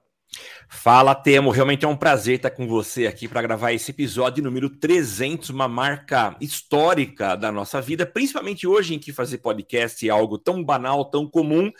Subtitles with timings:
[0.75, 1.49] Fala, Temo.
[1.49, 5.67] Realmente é um prazer estar com você aqui para gravar esse episódio número 300, uma
[5.67, 11.05] marca histórica da nossa vida, principalmente hoje em que fazer podcast é algo tão banal,
[11.05, 11.71] tão comum.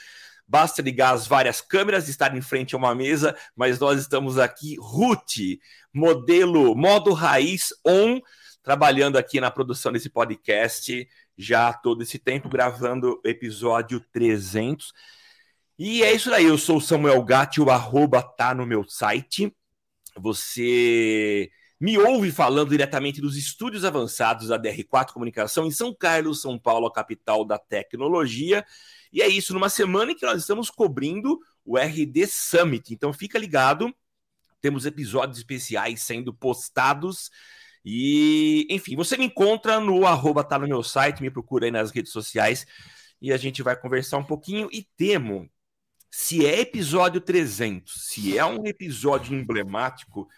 [0.48, 4.76] Basta ligar as várias câmeras, estar em frente a uma mesa, mas nós estamos aqui,
[4.80, 5.60] Ruth,
[5.94, 8.20] modelo, modo raiz on,
[8.64, 11.08] trabalhando aqui na produção desse podcast
[11.38, 14.94] já todo esse tempo, gravando episódio 300.
[15.78, 19.54] E é isso aí, eu sou o Samuel Gatti, o arroba tá no meu site.
[20.18, 26.58] Você me ouve falando diretamente dos estúdios avançados da DR4 Comunicação em São Carlos, São
[26.58, 28.66] Paulo, a capital da tecnologia.
[29.12, 32.94] E é isso, numa semana em que nós estamos cobrindo o RD Summit.
[32.94, 33.94] Então fica ligado,
[34.62, 37.30] temos episódios especiais sendo postados.
[37.84, 41.92] E, enfim, você me encontra no arroba tá no meu site, me procura aí nas
[41.92, 42.66] redes sociais
[43.22, 44.70] e a gente vai conversar um pouquinho.
[44.72, 45.50] E temo,
[46.18, 50.30] se é episódio 300, se é um episódio emblemático,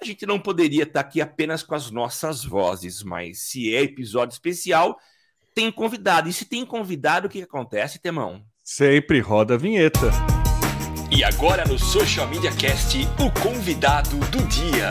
[0.00, 4.32] a gente não poderia estar aqui apenas com as nossas vozes, mas se é episódio
[4.32, 4.96] especial,
[5.52, 6.28] tem convidado.
[6.28, 8.44] E se tem convidado, o que, acontece, Temão?
[8.62, 10.08] Sempre roda a vinheta.
[11.10, 14.88] E agora no Social Media Cast, o convidado do dia.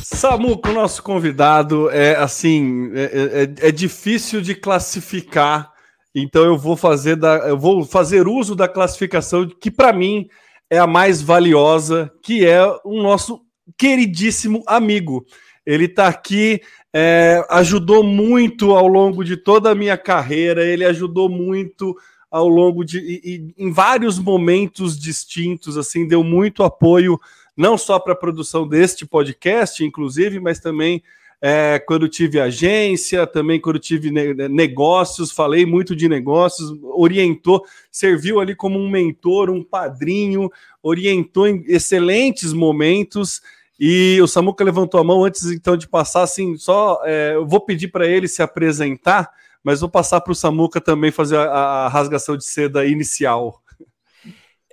[0.00, 5.73] Samuco, o nosso convidado é assim, é, é, é difícil de classificar
[6.14, 10.28] então eu vou fazer da, eu vou fazer uso da classificação que para mim
[10.70, 13.40] é a mais valiosa, que é o nosso
[13.76, 15.24] queridíssimo amigo.
[15.66, 16.60] Ele está aqui,
[16.92, 20.64] é, ajudou muito ao longo de toda a minha carreira.
[20.64, 21.96] Ele ajudou muito
[22.30, 27.18] ao longo de e, e, em vários momentos distintos, assim, deu muito apoio
[27.56, 31.02] não só para a produção deste podcast, inclusive, mas também
[31.46, 34.10] é, quando tive agência, também quando tive
[34.48, 37.62] negócios, falei muito de negócios, orientou,
[37.92, 40.50] serviu ali como um mentor, um padrinho,
[40.82, 43.42] orientou em excelentes momentos.
[43.78, 47.60] E o Samuca levantou a mão antes então de passar, assim, só é, eu vou
[47.60, 49.30] pedir para ele se apresentar,
[49.62, 53.62] mas vou passar para o Samuca também fazer a, a rasgação de seda inicial.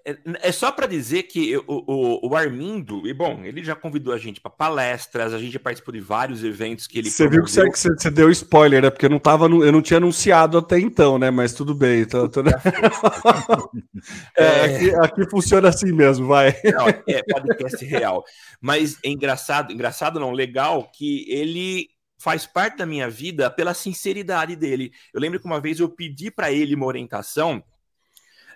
[0.05, 0.17] É,
[0.49, 4.17] é só para dizer que o, o, o, Armindo, e bom, ele já convidou a
[4.17, 7.09] gente para palestras, a gente já participou de vários eventos que ele.
[7.09, 8.89] Você viu que você, você, deu spoiler, né?
[8.89, 11.29] Porque eu não, tava eu não tinha anunciado até então, né?
[11.29, 12.05] Mas tudo bem.
[12.05, 12.41] Tô, tô...
[14.35, 14.65] é, é...
[14.65, 16.55] Aqui, aqui, funciona assim mesmo, vai.
[16.63, 18.23] Não, é podcast real.
[18.59, 21.89] Mas é engraçado, engraçado não, legal que ele
[22.21, 24.91] faz parte da minha vida pela sinceridade dele.
[25.11, 27.63] Eu lembro que uma vez eu pedi para ele uma orientação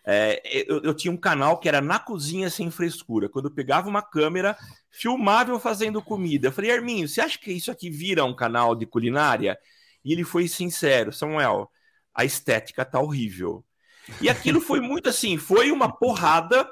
[0.08, 3.28] é, eu, eu, tinha um canal que era na cozinha sem frescura.
[3.28, 4.56] Quando eu pegava uma câmera,
[4.92, 6.48] filmava eu fazendo comida.
[6.48, 9.58] Eu falei, Arminho, você acha que isso aqui vira um canal de culinária?
[10.04, 11.72] E ele foi sincero, Samuel,
[12.14, 13.66] a estética tá horrível.
[14.22, 16.70] E aquilo foi muito assim, foi uma porrada,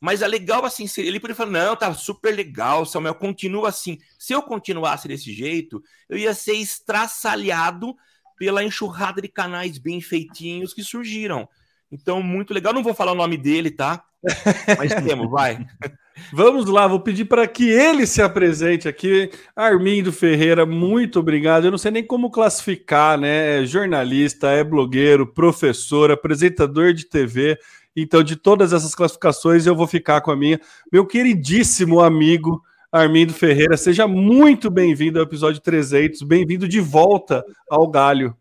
[0.00, 3.96] mas é legal assim, ele podia falar, não, tá super legal, Samuel, continua assim.
[4.18, 7.94] Se eu continuasse desse jeito, eu ia ser estraçalhado
[8.36, 11.48] pela enxurrada de canais bem feitinhos que surgiram.
[11.90, 12.72] Então, muito legal.
[12.72, 14.02] Não vou falar o nome dele, tá?
[14.78, 15.58] Mas temos, vai.
[16.32, 19.30] Vamos lá, vou pedir para que ele se apresente aqui.
[19.56, 21.64] Armindo Ferreira, muito obrigado.
[21.64, 23.62] Eu não sei nem como classificar, né?
[23.62, 27.58] É jornalista, é blogueiro, professor, apresentador de TV.
[27.96, 30.60] Então, de todas essas classificações, eu vou ficar com a minha.
[30.92, 32.62] Meu queridíssimo amigo
[32.92, 36.22] Armindo Ferreira, seja muito bem-vindo ao episódio 300.
[36.22, 38.36] Bem-vindo de volta ao Galho.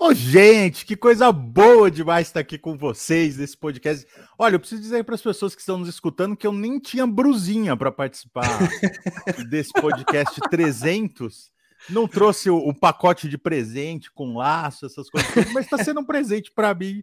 [0.00, 4.06] Ô, gente, que coisa boa demais estar aqui com vocês nesse podcast.
[4.38, 7.04] Olha, eu preciso dizer para as pessoas que estão nos escutando que eu nem tinha
[7.04, 8.46] brusinha para participar
[9.50, 11.50] desse podcast 300.
[11.90, 16.04] Não trouxe o, o, pacote de presente com laço, essas coisas, mas está sendo um
[16.04, 17.02] presente para mim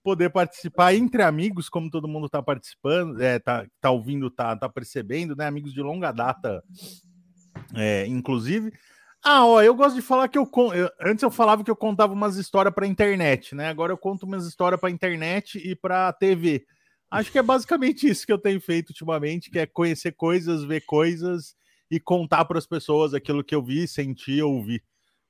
[0.00, 4.68] poder participar entre amigos, como todo mundo está participando, é, tá, tá ouvindo, tá, tá
[4.68, 5.48] percebendo, né?
[5.48, 6.62] Amigos de longa data,
[7.74, 8.72] é, inclusive.
[9.28, 12.12] Ah, ó, eu gosto de falar que eu, eu antes eu falava que eu contava
[12.12, 13.68] umas histórias para internet, né?
[13.68, 16.64] Agora eu conto umas histórias para internet e para TV.
[17.10, 20.82] Acho que é basicamente isso que eu tenho feito ultimamente, que é conhecer coisas, ver
[20.82, 21.56] coisas
[21.90, 24.80] e contar para as pessoas aquilo que eu vi, senti, ouvi.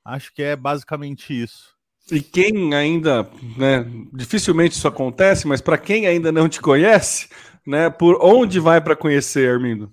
[0.04, 1.74] Acho que é basicamente isso.
[2.12, 3.22] E quem ainda,
[3.56, 3.82] né,
[4.12, 7.30] dificilmente isso acontece, mas para quem ainda não te conhece,
[7.66, 9.90] né, por onde vai para conhecer, Armindo?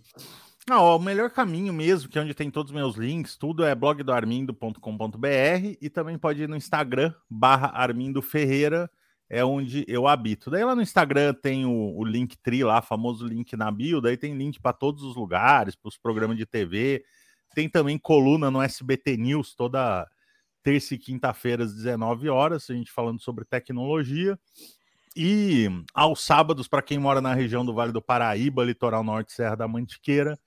[0.69, 3.65] Ah, ó, o melhor caminho mesmo, que é onde tem todos os meus links, tudo
[3.65, 8.89] é blogdoarmindo.com.br e também pode ir no Instagram, barra Armindo Ferreira,
[9.30, 10.50] é onde eu habito.
[10.50, 14.15] Daí lá no Instagram tem o, o link tri lá, famoso link na bio, daí
[14.15, 17.04] tem link para todos os lugares, para os programas de TV,
[17.54, 20.10] tem também coluna no SBT News toda
[20.63, 24.39] terça e quinta-feira às 19 horas, a gente falando sobre tecnologia.
[25.13, 29.56] E aos sábados, para quem mora na região do Vale do Paraíba, Litoral Norte, Serra
[29.56, 30.39] da Mantiqueira,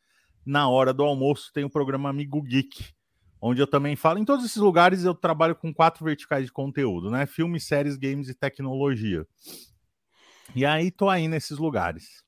[0.46, 2.86] na hora do almoço tem o programa Amigo Geek,
[3.40, 4.20] onde eu também falo.
[4.20, 7.26] Em todos esses lugares eu trabalho com quatro verticais de conteúdo, né?
[7.26, 9.26] Filmes, séries, games e tecnologia.
[10.54, 12.24] E aí tô aí nesses lugares.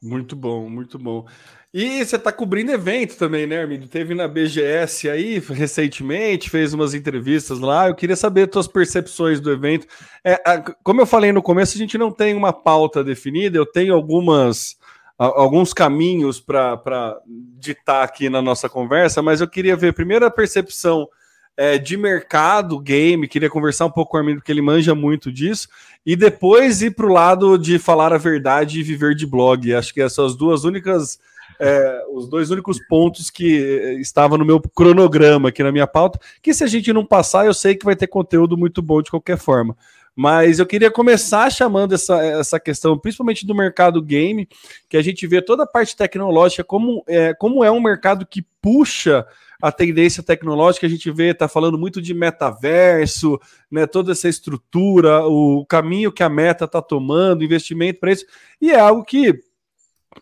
[0.00, 1.26] Muito bom, muito bom.
[1.74, 3.88] E você está cobrindo evento também, né, Armindo?
[3.88, 7.88] Teve na BGS aí recentemente, fez umas entrevistas lá.
[7.88, 9.88] Eu queria saber suas percepções do evento.
[10.24, 10.38] É,
[10.84, 14.76] como eu falei no começo, a gente não tem uma pauta definida, eu tenho algumas
[15.18, 17.20] alguns caminhos para
[17.58, 21.08] ditar aqui na nossa conversa, mas eu queria ver primeiro a percepção
[21.56, 25.32] é, de mercado game, queria conversar um pouco com o Armindo, porque ele manja muito
[25.32, 25.68] disso,
[26.06, 29.74] e depois ir para o lado de falar a verdade e viver de blog.
[29.74, 31.18] Acho que essas duas únicas.
[31.60, 36.54] É, os dois únicos pontos que estavam no meu cronograma aqui na minha pauta, que
[36.54, 39.36] se a gente não passar, eu sei que vai ter conteúdo muito bom de qualquer
[39.36, 39.76] forma.
[40.20, 44.48] Mas eu queria começar chamando essa, essa questão, principalmente do mercado game,
[44.88, 48.44] que a gente vê toda a parte tecnológica, como é, como é um mercado que
[48.60, 49.24] puxa
[49.62, 53.38] a tendência tecnológica, a gente vê, está falando muito de metaverso,
[53.70, 58.26] né, toda essa estrutura, o caminho que a meta está tomando, investimento para isso,
[58.60, 59.40] e é algo que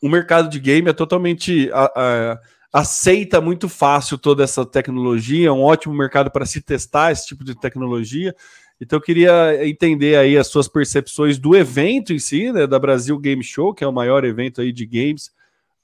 [0.02, 1.70] o mercado de game é totalmente.
[1.72, 2.40] A, a,
[2.70, 7.42] aceita muito fácil toda essa tecnologia, é um ótimo mercado para se testar esse tipo
[7.42, 8.34] de tecnologia.
[8.80, 13.18] Então eu queria entender aí as suas percepções do evento em si, né, da Brasil
[13.18, 15.30] Game Show, que é o maior evento aí de games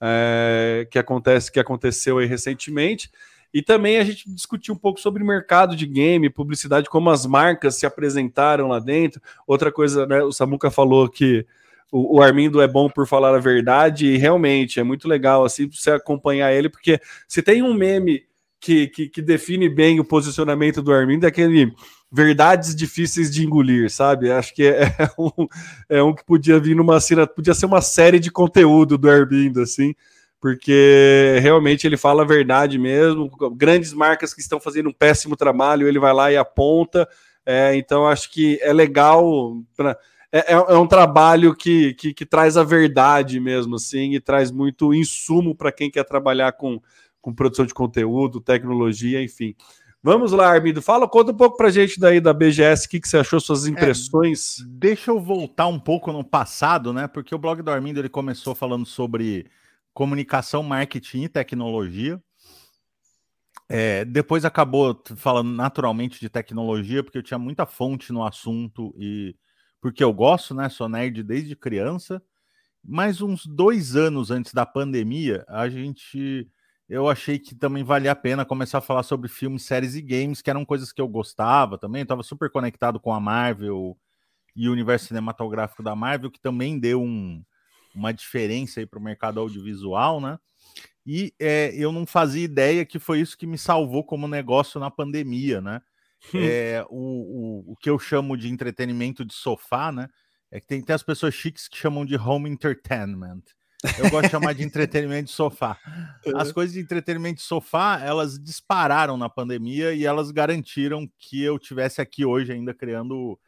[0.00, 3.10] é, que acontece, que aconteceu aí recentemente.
[3.54, 7.76] E também a gente discutiu um pouco sobre mercado de game, publicidade, como as marcas
[7.76, 9.20] se apresentaram lá dentro.
[9.46, 11.46] Outra coisa, né, o Samuca falou que
[11.90, 15.69] o, o Armindo é bom por falar a verdade, e realmente é muito legal assim
[15.70, 18.24] você acompanhar ele, porque se tem um meme
[18.58, 21.72] que, que, que define bem o posicionamento do Armindo, é aquele
[22.12, 24.31] verdades difíceis de engolir, sabe?
[24.31, 25.48] Acho que é, é, um,
[25.88, 26.98] é um que podia vir numa
[27.34, 29.94] podia ser uma série de conteúdo do Airbnb, assim,
[30.38, 33.31] porque realmente ele fala a verdade mesmo.
[33.56, 37.08] Grandes marcas que estão fazendo um péssimo trabalho, ele vai lá e aponta.
[37.46, 39.56] É, então acho que é legal.
[39.74, 39.96] Pra,
[40.31, 44.50] é, é, é um trabalho que, que, que, traz a verdade mesmo, assim, e traz
[44.50, 46.81] muito insumo para quem quer trabalhar com,
[47.20, 49.54] com produção de conteúdo, tecnologia, enfim.
[50.04, 50.82] Vamos lá, Armindo.
[50.82, 53.66] Fala, conta um pouco pra gente daí da BGS, o que, que você achou, suas
[53.66, 54.58] é, impressões.
[54.58, 57.06] É, deixa eu voltar um pouco no passado, né?
[57.06, 59.48] Porque o blog do Armindo ele começou falando sobre
[59.94, 62.20] comunicação, marketing e tecnologia.
[63.68, 69.36] É, depois acabou falando naturalmente de tecnologia, porque eu tinha muita fonte no assunto e
[69.80, 70.68] porque eu gosto, né?
[70.68, 72.20] Sou nerd desde criança.
[72.84, 76.50] Mas uns dois anos antes da pandemia, a gente
[76.89, 80.43] eu achei que também valia a pena começar a falar sobre filmes, séries e games,
[80.43, 82.03] que eram coisas que eu gostava também.
[82.03, 83.96] Estava super conectado com a Marvel
[84.55, 87.43] e o universo cinematográfico da Marvel, que também deu um,
[87.94, 90.39] uma diferença aí para o mercado audiovisual, né?
[91.05, 94.91] E é, eu não fazia ideia que foi isso que me salvou como negócio na
[94.91, 95.81] pandemia, né?
[96.34, 100.08] é, o, o, o que eu chamo de entretenimento de sofá, né?
[100.51, 103.43] É que tem, tem as pessoas chiques que chamam de home entertainment.
[103.98, 105.77] Eu gosto de chamar de entretenimento de sofá.
[106.36, 111.58] As coisas de entretenimento de sofá, elas dispararam na pandemia e elas garantiram que eu
[111.58, 113.39] tivesse aqui hoje ainda criando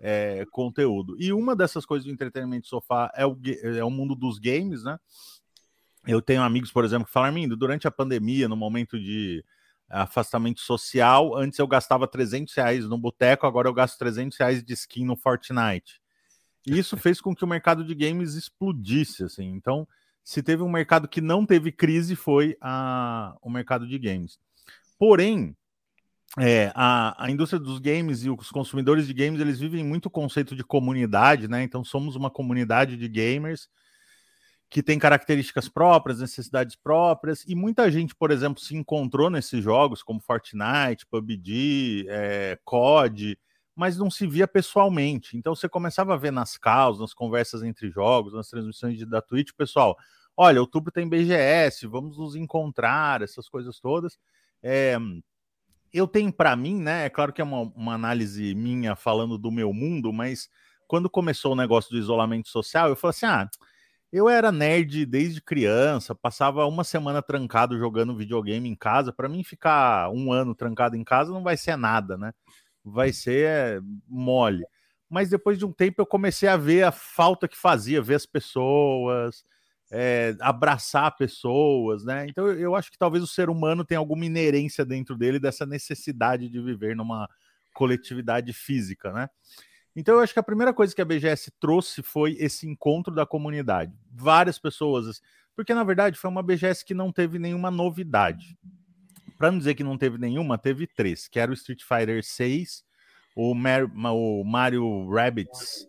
[0.00, 1.16] é, conteúdo.
[1.18, 4.84] E uma dessas coisas de entretenimento de sofá é o, é o mundo dos games,
[4.84, 4.98] né?
[6.06, 9.44] Eu tenho amigos, por exemplo, que falam, Mindo, durante a pandemia, no momento de
[9.88, 14.72] afastamento social, antes eu gastava 300 reais no boteco, agora eu gasto 300 reais de
[14.72, 16.00] skin no Fortnite.
[16.66, 19.46] E isso fez com que o mercado de games explodisse, assim.
[19.46, 19.86] Então,
[20.22, 24.38] se teve um mercado que não teve crise, foi a, o mercado de games.
[24.98, 25.56] Porém,
[26.38, 30.10] é, a, a indústria dos games e os consumidores de games, eles vivem muito o
[30.10, 31.62] conceito de comunidade, né?
[31.62, 33.68] Então, somos uma comunidade de gamers
[34.68, 40.00] que tem características próprias, necessidades próprias, e muita gente, por exemplo, se encontrou nesses jogos
[40.00, 43.36] como Fortnite, PUBG, é, COD,
[43.74, 45.36] mas não se via pessoalmente.
[45.36, 49.22] Então você começava a ver nas causas, nas conversas entre jogos, nas transmissões de, da
[49.22, 49.96] Twitch, pessoal,
[50.36, 54.18] olha, outubro tem BGS, vamos nos encontrar, essas coisas todas.
[54.62, 54.96] É,
[55.92, 57.06] eu tenho para mim, né?
[57.06, 60.48] É claro que é uma, uma análise minha falando do meu mundo, mas
[60.86, 63.48] quando começou o negócio do isolamento social, eu falei assim: ah,
[64.12, 69.12] eu era nerd desde criança, passava uma semana trancado jogando videogame em casa.
[69.12, 72.32] Para mim, ficar um ano trancado em casa não vai ser nada, né?
[72.84, 74.64] Vai ser é, mole.
[75.08, 78.26] Mas depois de um tempo eu comecei a ver a falta que fazia, ver as
[78.26, 79.44] pessoas,
[79.90, 82.26] é, abraçar pessoas, né?
[82.28, 86.48] Então eu acho que talvez o ser humano tenha alguma inerência dentro dele dessa necessidade
[86.48, 87.28] de viver numa
[87.74, 89.28] coletividade física, né?
[89.96, 93.26] Então eu acho que a primeira coisa que a BGS trouxe foi esse encontro da
[93.26, 93.92] comunidade.
[94.12, 95.20] Várias pessoas,
[95.56, 98.56] porque na verdade foi uma BGS que não teve nenhuma novidade.
[99.40, 102.84] Para não dizer que não teve nenhuma, teve três, que era o Street Fighter 6,
[103.34, 105.88] o, Mar o Mario Rabbids,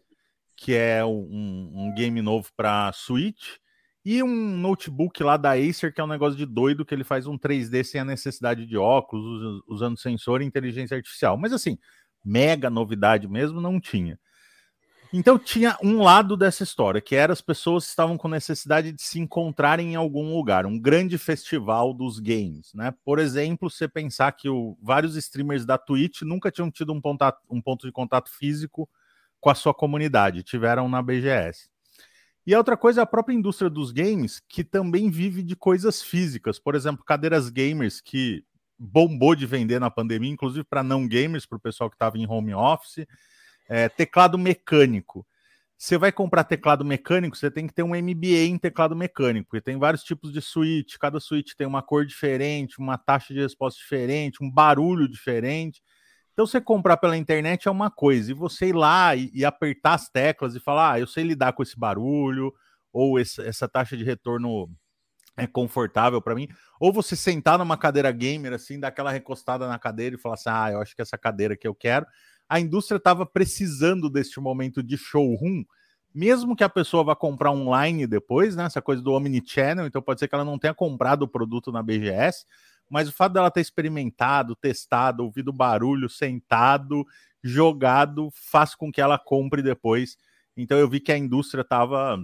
[0.55, 3.58] que é um, um game novo para Switch,
[4.05, 7.27] e um notebook lá da Acer, que é um negócio de doido, que ele faz
[7.27, 11.36] um 3D sem a necessidade de óculos, usando sensor e inteligência artificial.
[11.36, 11.77] Mas assim,
[12.24, 14.17] mega novidade mesmo, não tinha.
[15.13, 19.20] Então tinha um lado dessa história, que era as pessoas estavam com necessidade de se
[19.20, 22.94] encontrarem em algum lugar, um grande festival dos games, né?
[23.03, 27.01] Por exemplo, você pensar que o, vários streamers da Twitch nunca tinham tido um,
[27.50, 28.89] um ponto de contato físico
[29.41, 31.70] com a sua comunidade, tiveram na BGS.
[32.46, 36.01] E a outra coisa é a própria indústria dos games, que também vive de coisas
[36.01, 38.46] físicas, por exemplo, cadeiras gamers que
[38.80, 42.27] bombou de vender na pandemia, inclusive para não gamers, para o pessoal que estava em
[42.27, 43.06] home office.
[43.73, 45.25] É, teclado mecânico.
[45.77, 49.61] Você vai comprar teclado mecânico, você tem que ter um MBA em teclado mecânico, porque
[49.63, 53.79] tem vários tipos de switch, cada switch tem uma cor diferente, uma taxa de resposta
[53.79, 55.81] diferente, um barulho diferente.
[56.33, 59.93] Então, você comprar pela internet é uma coisa, e você ir lá e, e apertar
[59.93, 62.53] as teclas e falar, ah, eu sei lidar com esse barulho,
[62.91, 64.69] ou esse, essa taxa de retorno
[65.37, 66.47] é confortável para mim.
[66.79, 70.49] Ou você sentar numa cadeira gamer, assim, dar aquela recostada na cadeira e falar assim:
[70.49, 72.05] ah, eu acho que essa cadeira que eu quero.
[72.51, 75.63] A indústria estava precisando deste momento de showroom,
[76.13, 78.65] mesmo que a pessoa vá comprar online depois, né?
[78.65, 81.81] Essa coisa do omnichannel, então pode ser que ela não tenha comprado o produto na
[81.81, 82.46] BGS,
[82.89, 87.05] mas o fato dela ter experimentado, testado, ouvido barulho, sentado,
[87.41, 90.17] jogado, faz com que ela compre depois.
[90.58, 92.22] Então eu vi que a indústria estava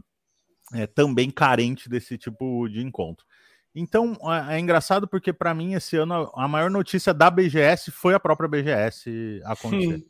[0.73, 3.25] é, também carente desse tipo de encontro.
[3.73, 4.17] Então
[4.49, 8.19] é, é engraçado porque para mim esse ano a maior notícia da BGS foi a
[8.19, 10.05] própria BGS acontecer.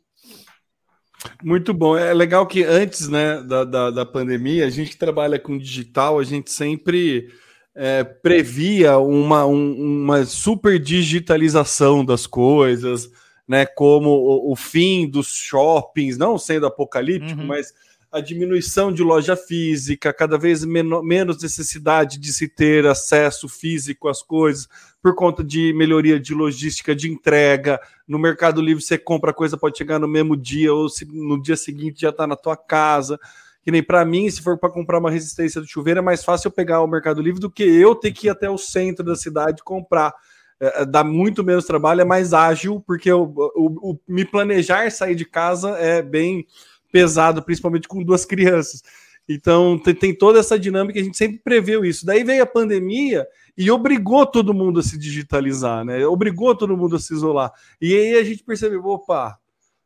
[1.42, 1.96] Muito bom.
[1.96, 6.18] É legal que antes né, da, da, da, pandemia, a gente que trabalha com digital,
[6.18, 7.28] a gente sempre
[7.74, 13.10] é, previa uma, um, uma super digitalização das coisas,
[13.46, 13.66] né?
[13.66, 17.46] Como o, o, fim dos shoppings, não sendo apocalíptico, uhum.
[17.46, 17.72] mas
[18.10, 24.22] a diminuição de loja física, cada vez menos necessidade de se ter acesso físico às
[24.22, 24.68] coisas,
[25.02, 27.80] por conta de melhoria de logística de entrega.
[28.06, 31.56] No Mercado Livre você compra coisa, pode chegar no mesmo dia, ou se, no dia
[31.56, 33.18] seguinte já está na tua casa.
[33.62, 36.48] Que nem para mim, se for para comprar uma resistência do chuveiro, é mais fácil
[36.48, 39.14] eu pegar o Mercado Livre do que eu ter que ir até o centro da
[39.14, 40.12] cidade comprar.
[40.60, 44.90] É, é dá muito menos trabalho, é mais ágil, porque eu, o, o, me planejar
[44.90, 46.46] sair de casa é bem
[46.90, 48.82] pesado, principalmente com duas crianças.
[49.28, 52.06] Então tem, tem, toda essa dinâmica, a gente sempre preveu isso.
[52.06, 56.06] Daí veio a pandemia e obrigou todo mundo a se digitalizar, né?
[56.06, 57.52] Obrigou todo mundo a se isolar.
[57.80, 59.38] E aí a gente percebeu, opa,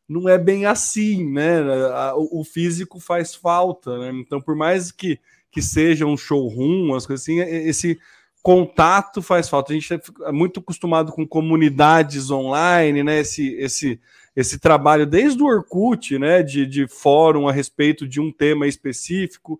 [0.08, 1.60] não é bem assim, né?
[2.14, 4.12] O físico faz falta, né?
[4.20, 5.18] Então, por mais que,
[5.50, 7.98] que seja um showroom, as coisas assim, esse
[8.42, 9.72] contato faz falta.
[9.72, 9.92] A gente
[10.24, 13.20] é muito acostumado com comunidades online, né?
[13.20, 14.00] Esse, esse,
[14.34, 16.42] esse trabalho desde o Orkut, né?
[16.42, 19.58] De, de fórum a respeito de um tema específico.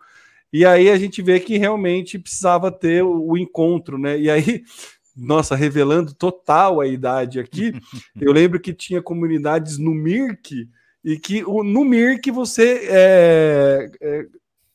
[0.52, 4.18] E aí a gente vê que realmente precisava ter o, o encontro, né?
[4.18, 4.64] E aí,
[5.16, 7.72] nossa, revelando total a idade aqui,
[8.20, 10.68] eu lembro que tinha comunidades no Mirk
[11.04, 14.26] e que no Mirk você é, é,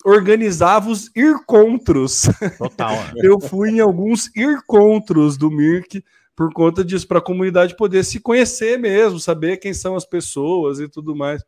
[0.03, 2.29] organizava os ircontros.
[2.57, 2.95] Total.
[2.95, 3.13] Né?
[3.23, 6.03] eu fui em alguns ircontros do Mirk
[6.37, 10.79] por conta disso, para a comunidade poder se conhecer mesmo, saber quem são as pessoas
[10.79, 11.43] e tudo mais.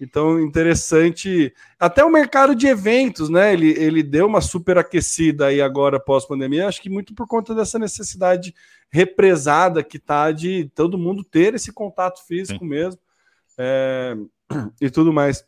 [0.00, 1.52] Então, interessante.
[1.78, 3.52] Até o mercado de eventos, né?
[3.52, 7.78] Ele, ele deu uma super aquecida aí agora pós-pandemia, acho que muito por conta dessa
[7.78, 8.54] necessidade
[8.90, 12.70] represada que tá de todo mundo ter esse contato físico Sim.
[12.70, 12.98] mesmo
[13.58, 14.16] é,
[14.80, 15.44] e tudo mais.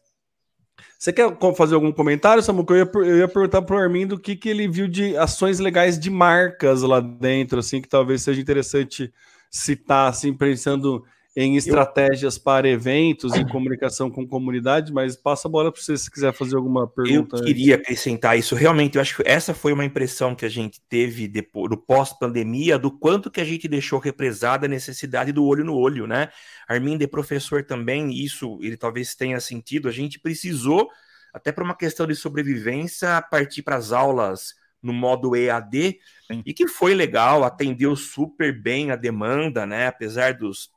[0.98, 2.72] Você quer fazer algum comentário, Samuco?
[2.74, 5.58] Eu ia, eu ia perguntar para o Armindo o que, que ele viu de ações
[5.58, 9.12] legais de marcas lá dentro, assim, que talvez seja interessante
[9.50, 12.42] citar, assim, pensando em estratégias eu...
[12.42, 16.56] para eventos e comunicação com comunidade, mas passa a bola para você se quiser fazer
[16.56, 17.36] alguma pergunta.
[17.36, 18.54] Eu queria acrescentar isso.
[18.54, 22.78] Realmente, eu acho que essa foi uma impressão que a gente teve depois, do pós-pandemia,
[22.78, 26.28] do quanto que a gente deixou represada a necessidade do olho no olho, né?
[26.68, 29.88] Armindo é professor também, isso ele talvez tenha sentido.
[29.88, 30.88] A gente precisou,
[31.32, 36.42] até para uma questão de sobrevivência, partir para as aulas no modo EAD, Sim.
[36.44, 39.86] e que foi legal, atendeu super bem a demanda, né?
[39.86, 40.70] Apesar dos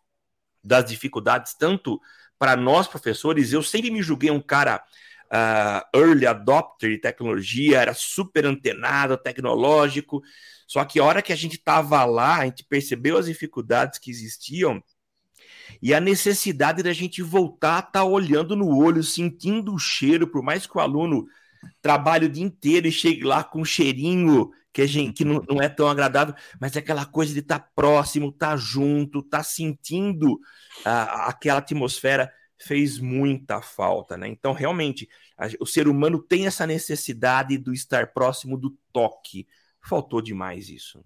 [0.65, 2.01] das dificuldades, tanto
[2.37, 4.83] para nós professores, eu sempre me julguei um cara
[5.25, 10.21] uh, early adopter de tecnologia, era super antenado, tecnológico,
[10.67, 14.09] só que a hora que a gente estava lá, a gente percebeu as dificuldades que
[14.09, 14.83] existiam
[15.81, 20.27] e a necessidade da gente voltar a estar tá olhando no olho, sentindo o cheiro,
[20.27, 21.25] por mais que o aluno
[21.81, 25.41] trabalhe o dia inteiro e chegue lá com um cheirinho que, a gente, que não,
[25.49, 29.19] não é tão agradável, mas é aquela coisa de estar tá próximo, estar tá junto,
[29.19, 34.27] estar tá sentindo uh, aquela atmosfera fez muita falta, né?
[34.27, 39.47] Então, realmente, a, o ser humano tem essa necessidade do estar próximo do toque.
[39.79, 41.01] Faltou demais isso.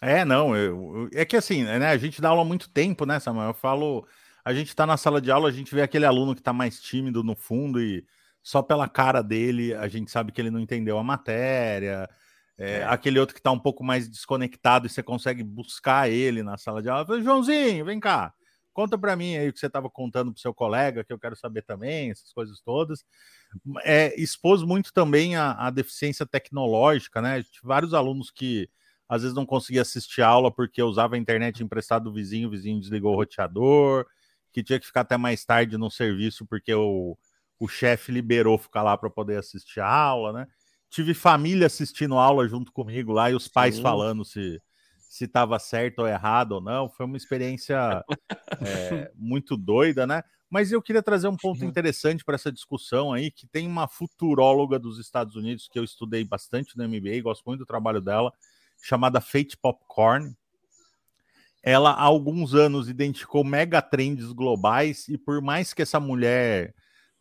[0.00, 3.20] É, não, eu, é que assim, né, a gente dá aula há muito tempo, né,
[3.20, 3.48] Samuel?
[3.48, 4.08] Eu falo,
[4.42, 6.80] a gente tá na sala de aula, a gente vê aquele aluno que tá mais
[6.80, 8.06] tímido no fundo e
[8.42, 12.08] só pela cara dele a gente sabe que ele não entendeu a matéria,
[12.58, 12.84] é, é.
[12.84, 16.82] Aquele outro que está um pouco mais desconectado e você consegue buscar ele na sala
[16.82, 17.20] de aula.
[17.20, 18.32] Joãozinho, vem cá,
[18.72, 21.36] conta para mim aí o que você estava contando para seu colega, que eu quero
[21.36, 23.04] saber também, essas coisas todas.
[23.84, 27.44] É, expôs muito também a, a deficiência tecnológica, né?
[27.62, 28.68] Vários alunos que
[29.08, 32.50] às vezes não conseguia assistir a aula porque usava a internet emprestada do vizinho, o
[32.50, 34.06] vizinho desligou o roteador,
[34.52, 37.16] que tinha que ficar até mais tarde no serviço porque o,
[37.58, 40.46] o chefe liberou ficar lá para poder assistir a aula, né?
[40.94, 43.82] Tive família assistindo aula junto comigo lá e os pais Sim.
[43.82, 44.62] falando se
[45.08, 46.88] se estava certo ou errado ou não.
[46.88, 48.04] Foi uma experiência
[48.60, 50.24] é, muito doida, né?
[50.50, 54.76] Mas eu queria trazer um ponto interessante para essa discussão aí, que tem uma futuróloga
[54.76, 58.32] dos Estados Unidos que eu estudei bastante no MBA, gosto muito do trabalho dela,
[58.82, 60.36] chamada Fate Popcorn.
[61.62, 66.74] Ela há alguns anos identificou megatrends globais e por mais que essa mulher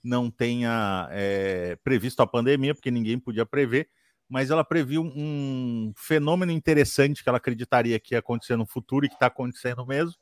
[0.04, 3.89] não tenha é, previsto a pandemia, porque ninguém podia prever,
[4.28, 9.10] mas ela previu um fenômeno interessante que ela acreditaria que ia acontecer no futuro e
[9.10, 10.16] que está acontecendo mesmo,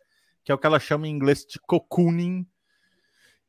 [0.44, 2.46] que é o que ela chama em inglês de cocooning,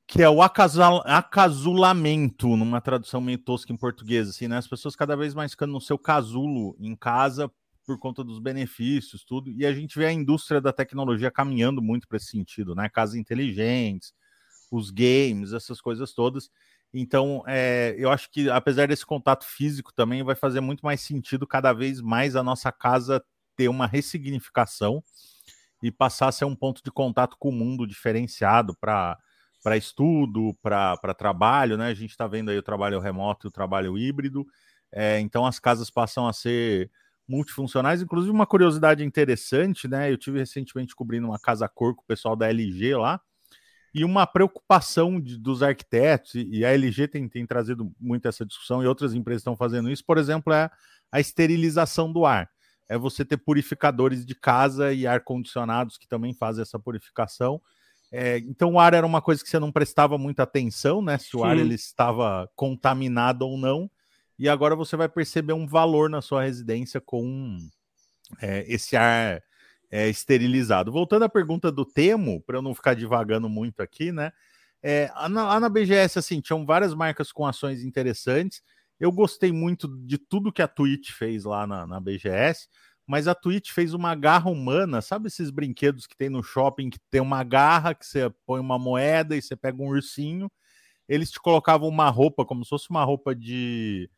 [0.06, 4.58] que é o acasal, acasulamento, numa tradução meio tosca em português, assim, né?
[4.58, 7.50] As pessoas cada vez mais ficando no seu casulo em casa
[7.84, 12.06] por conta dos benefícios, tudo, e a gente vê a indústria da tecnologia caminhando muito
[12.06, 12.88] para esse sentido, né?
[12.88, 14.12] Casas inteligentes,
[14.72, 16.50] os games, essas coisas todas.
[16.94, 21.46] Então, é, eu acho que apesar desse contato físico também vai fazer muito mais sentido
[21.46, 23.22] cada vez mais a nossa casa
[23.56, 25.02] ter uma ressignificação
[25.82, 29.18] e passar a ser um ponto de contato com o mundo diferenciado para
[29.62, 31.86] para estudo, para trabalho, né?
[31.86, 34.44] A gente está vendo aí o trabalho remoto e o trabalho híbrido.
[34.90, 36.90] É, então as casas passam a ser
[37.28, 38.02] multifuncionais.
[38.02, 40.10] Inclusive, uma curiosidade interessante, né?
[40.10, 43.20] Eu tive recentemente cobrindo uma casa cor com o pessoal da LG lá.
[43.94, 48.82] E uma preocupação de, dos arquitetos, e a LG tem, tem trazido muito essa discussão,
[48.82, 50.70] e outras empresas estão fazendo isso, por exemplo, é
[51.10, 52.50] a esterilização do ar.
[52.88, 57.60] É você ter purificadores de casa e ar-condicionados que também fazem essa purificação.
[58.10, 61.16] É, então, o ar era uma coisa que você não prestava muita atenção, né?
[61.16, 61.46] Se o Sim.
[61.46, 63.90] ar ele estava contaminado ou não.
[64.38, 67.56] E agora você vai perceber um valor na sua residência com
[68.40, 69.42] é, esse ar
[69.92, 70.90] é, esterilizado.
[70.90, 74.32] Voltando à pergunta do Temo, para eu não ficar divagando muito aqui, né?
[74.82, 78.62] É, lá na BGS, assim, tinham várias marcas com ações interessantes.
[78.98, 82.68] Eu gostei muito de tudo que a Twitch fez lá na, na BGS,
[83.06, 86.98] mas a Twitch fez uma garra humana, sabe esses brinquedos que tem no shopping que
[87.10, 90.50] tem uma garra que você põe uma moeda e você pega um ursinho?
[91.06, 94.08] Eles te colocavam uma roupa, como se fosse uma roupa de,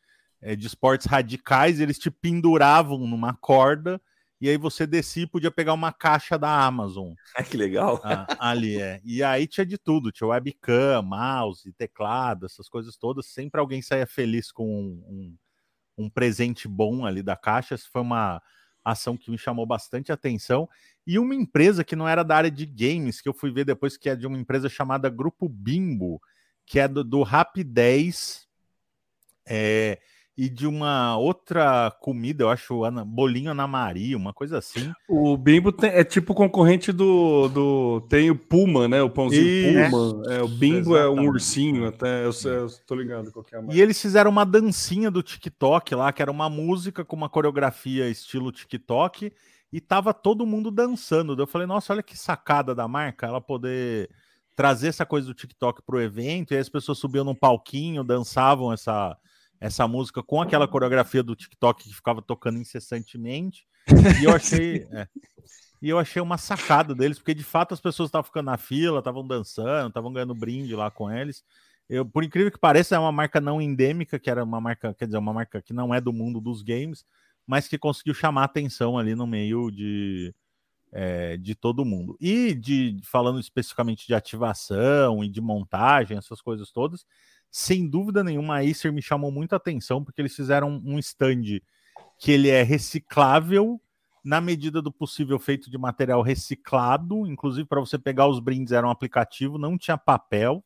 [0.41, 4.01] é, de esportes radicais, eles te penduravam numa corda
[4.45, 7.15] e aí você descia e podia pegar uma caixa da Amazon.
[7.35, 7.99] Ah, que legal.
[8.05, 9.01] Ah, ali é.
[9.03, 13.25] E aí tinha de tudo, tinha webcam, mouse, teclado, essas coisas todas.
[13.25, 15.37] Sempre alguém saía feliz com um, um,
[16.05, 17.75] um presente bom ali da caixa.
[17.75, 18.43] Essa foi uma
[18.85, 20.69] ação que me chamou bastante atenção.
[21.07, 23.97] E uma empresa que não era da área de games, que eu fui ver depois,
[23.97, 26.21] que é de uma empresa chamada Grupo Bimbo,
[26.67, 28.47] que é do, do Rapidez.
[29.47, 29.99] É,
[30.37, 34.93] e de uma outra comida, eu acho, bolinho Ana Maria, uma coisa assim.
[35.09, 38.01] O Bimbo tem, é tipo concorrente do, do.
[38.09, 39.01] Tem o Puma, né?
[39.01, 39.91] O pãozinho.
[39.91, 40.33] Puma.
[40.33, 41.19] É, o Bimbo Exatamente.
[41.19, 42.25] é um ursinho, até.
[42.25, 46.31] Eu, eu tô ligado é E eles fizeram uma dancinha do TikTok lá, que era
[46.31, 49.33] uma música com uma coreografia estilo TikTok,
[49.73, 51.41] e tava todo mundo dançando.
[51.41, 54.11] Eu falei, nossa, olha que sacada da marca, ela poder
[54.57, 58.73] trazer essa coisa do TikTok pro evento, e aí as pessoas subiam num palquinho, dançavam
[58.73, 59.17] essa
[59.65, 63.67] essa música com aquela coreografia do TikTok que ficava tocando incessantemente.
[64.21, 64.87] E eu achei.
[64.91, 65.09] É,
[65.81, 68.99] e eu achei uma sacada deles, porque de fato as pessoas estavam ficando na fila,
[68.99, 71.43] estavam dançando, estavam ganhando brinde lá com eles.
[71.89, 75.07] Eu, por incrível que pareça, é uma marca não endêmica, que era uma marca, quer
[75.07, 77.05] dizer, uma marca que não é do mundo dos games,
[77.47, 80.35] mas que conseguiu chamar atenção ali no meio de,
[80.93, 82.19] é, de todo mundo.
[82.21, 87.05] E de falando especificamente de ativação e de montagem, essas coisas todas,
[87.57, 91.61] sem dúvida nenhuma, a Acer me chamou muito a atenção, porque eles fizeram um stand
[92.19, 93.81] que ele é reciclável,
[94.25, 98.85] na medida do possível feito de material reciclado, inclusive para você pegar os brindes era
[98.85, 100.65] um aplicativo, não tinha papel.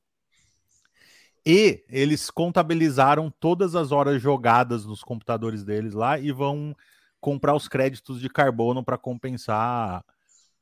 [1.44, 6.74] E eles contabilizaram todas as horas jogadas nos computadores deles lá e vão
[7.20, 10.02] comprar os créditos de carbono para compensar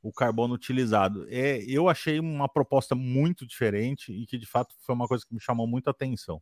[0.07, 1.27] o carbono utilizado.
[1.29, 5.35] É, eu achei uma proposta muito diferente e que de fato foi uma coisa que
[5.35, 6.40] me chamou muito a atenção.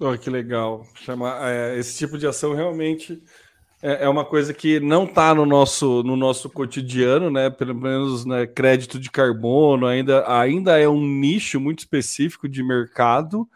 [0.00, 0.84] Oh, que legal.
[0.96, 3.22] Chama, é, esse tipo de ação realmente
[3.80, 7.50] é, é uma coisa que não está no nosso, no nosso cotidiano, né?
[7.50, 13.48] Pelo menos né, crédito de carbono ainda, ainda é um nicho muito específico de mercado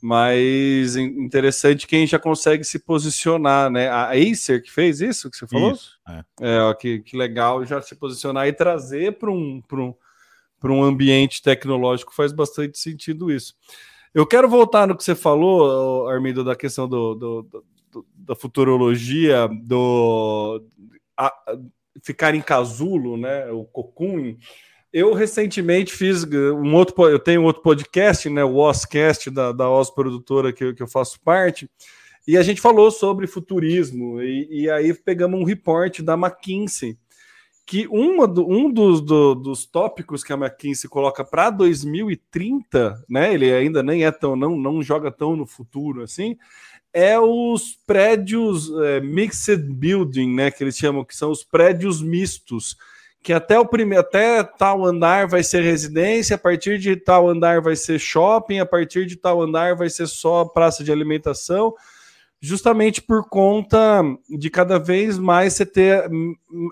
[0.00, 3.88] mas interessante quem já consegue se posicionar, né?
[3.88, 5.72] A Acer que fez isso que você falou?
[5.72, 6.24] Isso, é.
[6.40, 9.94] é ó, que, que legal já se posicionar e trazer para um, um,
[10.64, 13.54] um ambiente tecnológico faz bastante sentido isso.
[14.14, 17.64] Eu quero voltar no que você falou, Armindo, da questão do, do, do
[18.14, 20.64] da futurologia, do
[21.16, 21.34] a,
[22.02, 23.50] ficar em casulo, né?
[23.50, 24.36] O cocum
[24.92, 29.90] eu recentemente fiz um outro, eu tenho outro podcast, né, o Oscast da, da Os
[29.90, 31.70] Produtora que, que eu faço parte,
[32.26, 36.98] e a gente falou sobre futurismo, e, e aí pegamos um report da McKinsey,
[37.64, 43.32] que uma do, um dos, do, dos tópicos que a McKinsey coloca para 2030, né,
[43.32, 46.36] ele ainda nem é tão, não, não joga tão no futuro assim,
[46.92, 52.76] é os prédios é, mixed building, né, que eles chamam, que são os prédios mistos,
[53.22, 57.60] que até o primeiro, até tal andar vai ser residência, a partir de tal andar
[57.60, 61.74] vai ser shopping, a partir de tal andar vai ser só praça de alimentação,
[62.40, 66.08] justamente por conta de cada vez mais você ter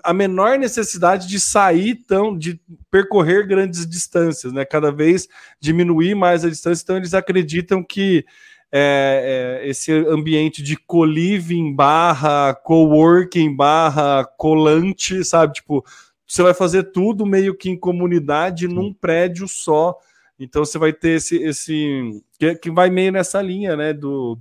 [0.03, 2.59] a menor necessidade de sair tão, de
[2.89, 4.65] percorrer grandes distâncias, né?
[4.65, 5.27] Cada vez
[5.59, 6.81] diminuir mais a distância.
[6.81, 8.25] Então eles acreditam que
[8.71, 15.53] é, é, esse ambiente de co-living barra coworking barra colante, sabe?
[15.53, 15.83] Tipo,
[16.29, 19.97] você vai fazer tudo meio que em comunidade, num prédio só.
[20.39, 23.93] Então você vai ter esse, esse que, que vai meio nessa linha, né?
[23.93, 24.37] Do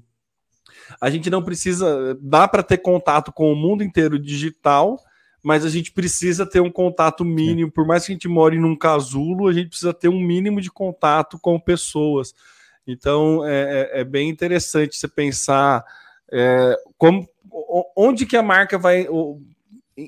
[1.00, 4.98] a gente não precisa, dá para ter contato com o mundo inteiro digital,
[5.42, 7.70] mas a gente precisa ter um contato mínimo.
[7.70, 10.70] Por mais que a gente more num casulo, a gente precisa ter um mínimo de
[10.70, 12.34] contato com pessoas.
[12.86, 15.84] Então é, é, é bem interessante você pensar
[16.30, 17.26] é, como,
[17.96, 19.06] onde que a marca vai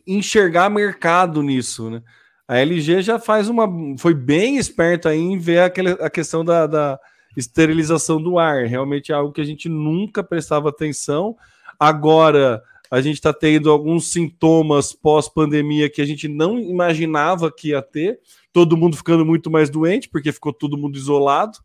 [0.07, 2.03] enxergar mercado nisso, né?
[2.47, 3.69] A LG já faz uma.
[3.97, 6.99] Foi bem esperta em ver aquele, a questão da, da
[7.37, 8.67] esterilização do ar.
[8.67, 11.37] Realmente é algo que a gente nunca prestava atenção.
[11.79, 17.81] Agora a gente está tendo alguns sintomas pós-pandemia que a gente não imaginava que ia
[17.81, 18.19] ter.
[18.53, 21.59] Todo mundo ficando muito mais doente, porque ficou todo mundo isolado.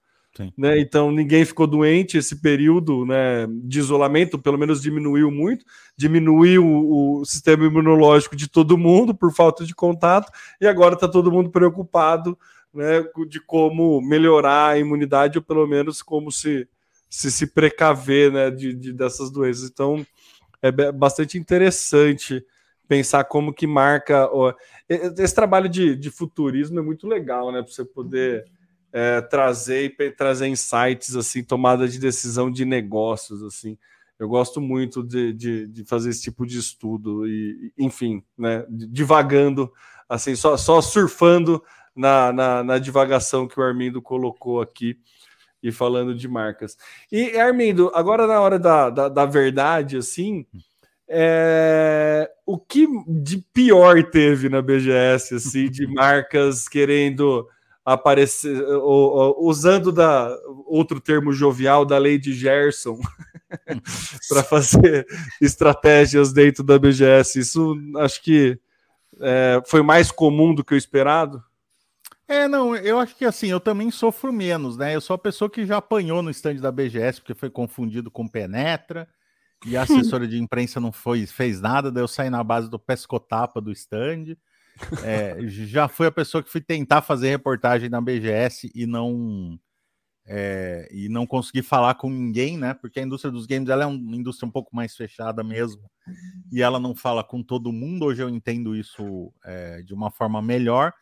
[0.58, 0.80] Né?
[0.80, 7.22] Então ninguém ficou doente esse período né, de isolamento, pelo menos diminuiu muito, diminuiu o,
[7.22, 11.50] o sistema imunológico de todo mundo por falta de contato, e agora está todo mundo
[11.50, 12.38] preocupado
[12.74, 16.68] né, de como melhorar a imunidade, ou pelo menos como se,
[17.10, 19.70] se, se precaver né, de, de, dessas doenças.
[19.70, 20.06] Então,
[20.62, 22.44] é bastante interessante
[22.88, 24.30] pensar como que marca.
[24.32, 24.54] Ó,
[24.90, 27.62] esse trabalho de, de futurismo é muito legal, né?
[27.62, 28.46] Para você poder
[28.96, 33.78] é, trazer trazer insights, assim, tomada de decisão de negócios, assim.
[34.18, 39.70] Eu gosto muito de, de, de fazer esse tipo de estudo e, enfim, né, divagando,
[40.08, 41.62] assim, só, só surfando
[41.94, 44.98] na, na, na divagação que o Armindo colocou aqui
[45.62, 46.78] e falando de marcas.
[47.12, 50.46] E, Armindo, agora na hora da, da, da verdade, assim,
[51.06, 57.46] é, o que de pior teve na BGS, assim, de marcas querendo
[57.86, 58.66] aparecer,
[59.38, 63.00] usando da outro termo jovial da lei de Gerson
[64.28, 65.06] para fazer
[65.40, 67.40] estratégias dentro da BGS.
[67.40, 68.60] Isso acho que
[69.22, 71.44] é, foi mais comum do que o esperado.
[72.28, 74.96] É, não, eu acho que assim, eu também sofro menos, né?
[74.96, 78.28] Eu sou a pessoa que já apanhou no stand da BGS porque foi confundido com
[78.28, 79.08] Penetra
[79.64, 82.80] e a assessora de imprensa não foi, fez nada, daí eu saí na base do
[82.80, 84.36] pescotapa do stand.
[85.04, 89.58] É, já fui a pessoa que fui tentar fazer reportagem na BGS e não
[90.28, 92.74] é, e não consegui falar com ninguém, né?
[92.74, 95.90] Porque a indústria dos games ela é uma indústria um pouco mais fechada mesmo
[96.52, 98.06] e ela não fala com todo mundo.
[98.06, 100.94] Hoje eu entendo isso é, de uma forma melhor.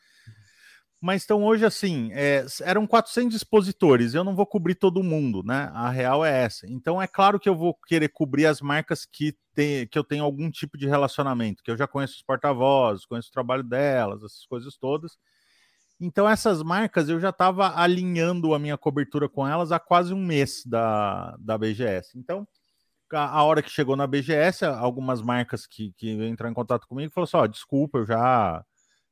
[0.99, 5.69] Mas então hoje, assim, é, eram 400 expositores, eu não vou cobrir todo mundo, né?
[5.73, 6.65] A real é essa.
[6.65, 10.23] Então é claro que eu vou querer cobrir as marcas que, tem, que eu tenho
[10.23, 14.45] algum tipo de relacionamento, que eu já conheço os porta-vozes, conheço o trabalho delas, essas
[14.45, 15.17] coisas todas.
[15.99, 20.23] Então essas marcas eu já estava alinhando a minha cobertura com elas há quase um
[20.23, 22.17] mês da, da BGS.
[22.17, 22.47] Então,
[23.11, 27.13] a, a hora que chegou na BGS, algumas marcas que, que entraram em contato comigo
[27.13, 28.65] falaram assim: ó, oh, desculpa, eu já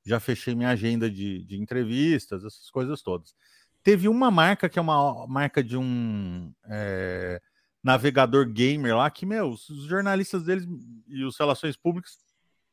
[0.03, 3.35] já fechei minha agenda de, de entrevistas, essas coisas todas.
[3.83, 7.41] Teve uma marca que é uma marca de um é,
[7.83, 10.67] navegador gamer lá, que, meu, os jornalistas deles
[11.07, 12.17] e os relações públicas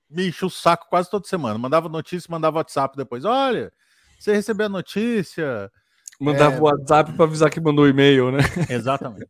[0.08, 1.58] me enchiam o saco quase toda semana.
[1.58, 3.24] Mandava notícia, mandava WhatsApp depois.
[3.24, 3.72] Olha,
[4.18, 5.70] você recebeu a notícia.
[6.20, 6.60] Mandava é...
[6.60, 8.38] o WhatsApp para avisar que mandou e-mail, né?
[8.68, 9.28] Exatamente.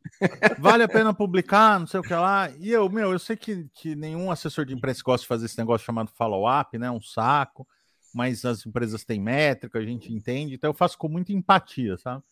[0.59, 2.51] Vale a pena publicar, não sei o que lá.
[2.59, 5.59] E eu, meu, eu sei que, que nenhum assessor de imprensa gosta de fazer esse
[5.59, 6.91] negócio chamado follow-up, né?
[6.91, 7.67] Um saco
[8.13, 12.23] mas as empresas têm métrica, a gente entende, então eu faço com muita empatia, sabe?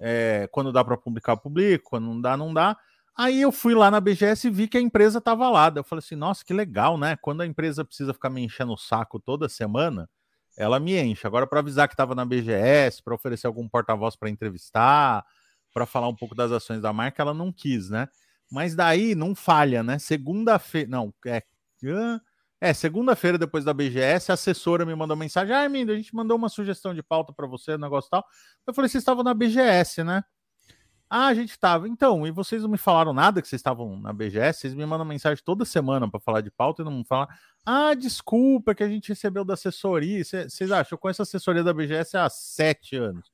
[0.00, 2.76] É, quando dá para publicar, publico, quando não dá, não dá.
[3.16, 5.72] Aí eu fui lá na BGS e vi que a empresa estava lá.
[5.74, 7.16] Eu falei assim, nossa, que legal, né?
[7.16, 10.08] Quando a empresa precisa ficar me enchendo o saco toda semana,
[10.56, 11.26] ela me enche.
[11.26, 15.24] Agora, para avisar que estava na BGS, para oferecer algum porta-voz para entrevistar,
[15.72, 18.08] para falar um pouco das ações da marca, ela não quis, né?
[18.50, 19.98] Mas daí não falha, né?
[19.98, 20.88] Segunda-feira.
[20.88, 21.42] Não, é.
[22.60, 26.36] É, segunda-feira, depois da BGS, a assessora me mandou mensagem: Ah, Armindo, a gente mandou
[26.36, 28.24] uma sugestão de pauta para você, negócio tal.
[28.66, 30.24] Eu falei: Vocês estavam na BGS, né?
[31.08, 31.88] Ah, a gente estava.
[31.88, 34.60] Então, e vocês não me falaram nada que vocês estavam na BGS?
[34.60, 37.28] Vocês me mandam mensagem toda semana para falar de pauta e não me falam.
[37.64, 40.24] Ah, desculpa que a gente recebeu da assessoria.
[40.24, 40.96] Vocês acham?
[40.96, 43.30] Eu conheço a assessoria da BGS há sete anos.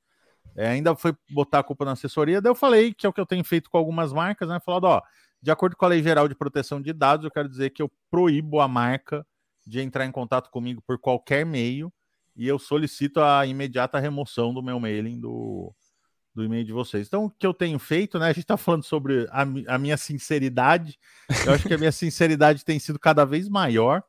[0.55, 2.39] É, ainda foi botar a culpa na assessoria.
[2.39, 4.59] Daí eu falei que é o que eu tenho feito com algumas marcas, né?
[4.59, 5.01] Falado, ó,
[5.43, 7.91] de acordo com a Lei Geral de Proteção de Dados, eu quero dizer que eu
[8.09, 9.27] proíbo a marca
[9.67, 11.91] de entrar em contato comigo por qualquer meio
[12.33, 15.75] e eu solicito a imediata remoção do meu mailing do,
[16.33, 17.07] do e-mail de vocês.
[17.07, 18.27] Então, o que eu tenho feito, né?
[18.27, 20.97] A gente está falando sobre a, a, minha sinceridade.
[21.45, 24.01] Eu acho que a minha sinceridade tem sido cada vez maior.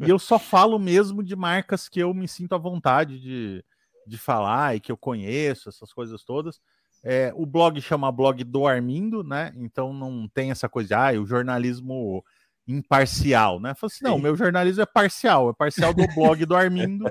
[0.00, 3.62] E eu só falo mesmo de marcas que eu me sinto à vontade de,
[4.06, 6.58] de falar e que eu conheço, essas coisas todas.
[7.04, 9.52] É, o blog chama blog do Armindo, né?
[9.56, 12.24] Então não tem essa coisa de ah, o jornalismo
[12.66, 13.74] imparcial, né?
[13.74, 17.04] Falei assim, não, meu jornalismo é parcial, é parcial do blog do Armindo.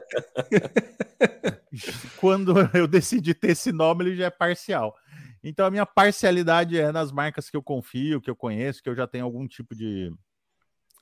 [2.17, 4.95] Quando eu decidi ter esse nome, ele já é parcial.
[5.43, 8.95] Então a minha parcialidade é nas marcas que eu confio, que eu conheço, que eu
[8.95, 10.13] já tenho algum tipo de,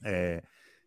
[0.04, 0.42] é,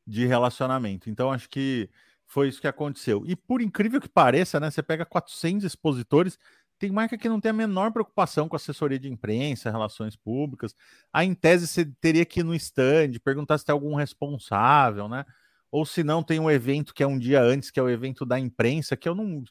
[0.07, 1.09] de relacionamento.
[1.09, 1.89] Então acho que
[2.27, 3.23] foi isso que aconteceu.
[3.27, 4.71] E por incrível que pareça, né?
[4.71, 6.39] Você pega 400 expositores,
[6.83, 10.75] tem marca que não tem a menor preocupação com assessoria de imprensa, relações públicas.
[11.13, 15.25] Aí, em tese, você teria que ir no stand, perguntar se tem algum responsável, né?
[15.71, 18.27] Ou se não, tem um evento que é um dia antes, que é o evento
[18.27, 19.45] da imprensa, que eu não.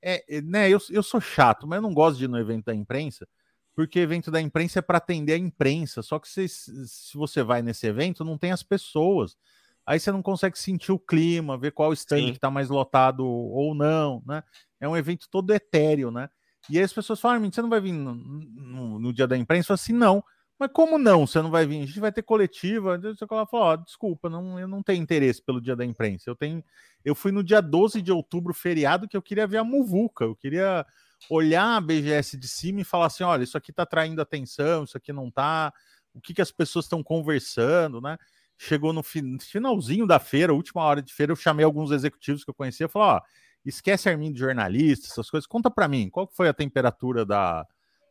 [0.00, 2.64] É, é né, eu, eu sou chato, mas eu não gosto de ir no evento
[2.64, 3.28] da imprensa,
[3.76, 6.00] porque evento da imprensa é para atender a imprensa.
[6.00, 9.36] Só que se, se você vai nesse evento, não tem as pessoas.
[9.84, 12.30] Aí você não consegue sentir o clima, ver qual stand Sim.
[12.30, 14.42] que está mais lotado ou não, né?
[14.80, 16.30] É um evento todo etéreo, né?
[16.70, 19.72] E aí as pessoas falam, você não vai vir no, no, no dia da imprensa?
[19.72, 20.22] Eu assim, não.
[20.58, 21.26] Mas como não?
[21.26, 21.82] Você não vai vir?
[21.82, 22.98] A gente vai ter coletiva.
[22.98, 26.28] Você fala, ó, desculpa, não, eu não tenho interesse pelo dia da imprensa.
[26.28, 26.62] Eu tenho,
[27.04, 30.24] eu fui no dia 12 de outubro, feriado, que eu queria ver a Muvuca.
[30.24, 30.84] Eu queria
[31.30, 34.96] olhar a BGS de cima e falar assim: olha, isso aqui está atraindo atenção, isso
[34.96, 35.72] aqui não está,
[36.14, 38.18] o que, que as pessoas estão conversando, né?
[38.56, 42.54] Chegou no finalzinho da feira, última hora de feira, eu chamei alguns executivos que eu
[42.54, 43.20] conhecia e falei: ó,
[43.68, 47.66] esquece Armin de jornalista, essas coisas, conta para mim, qual foi a temperatura da,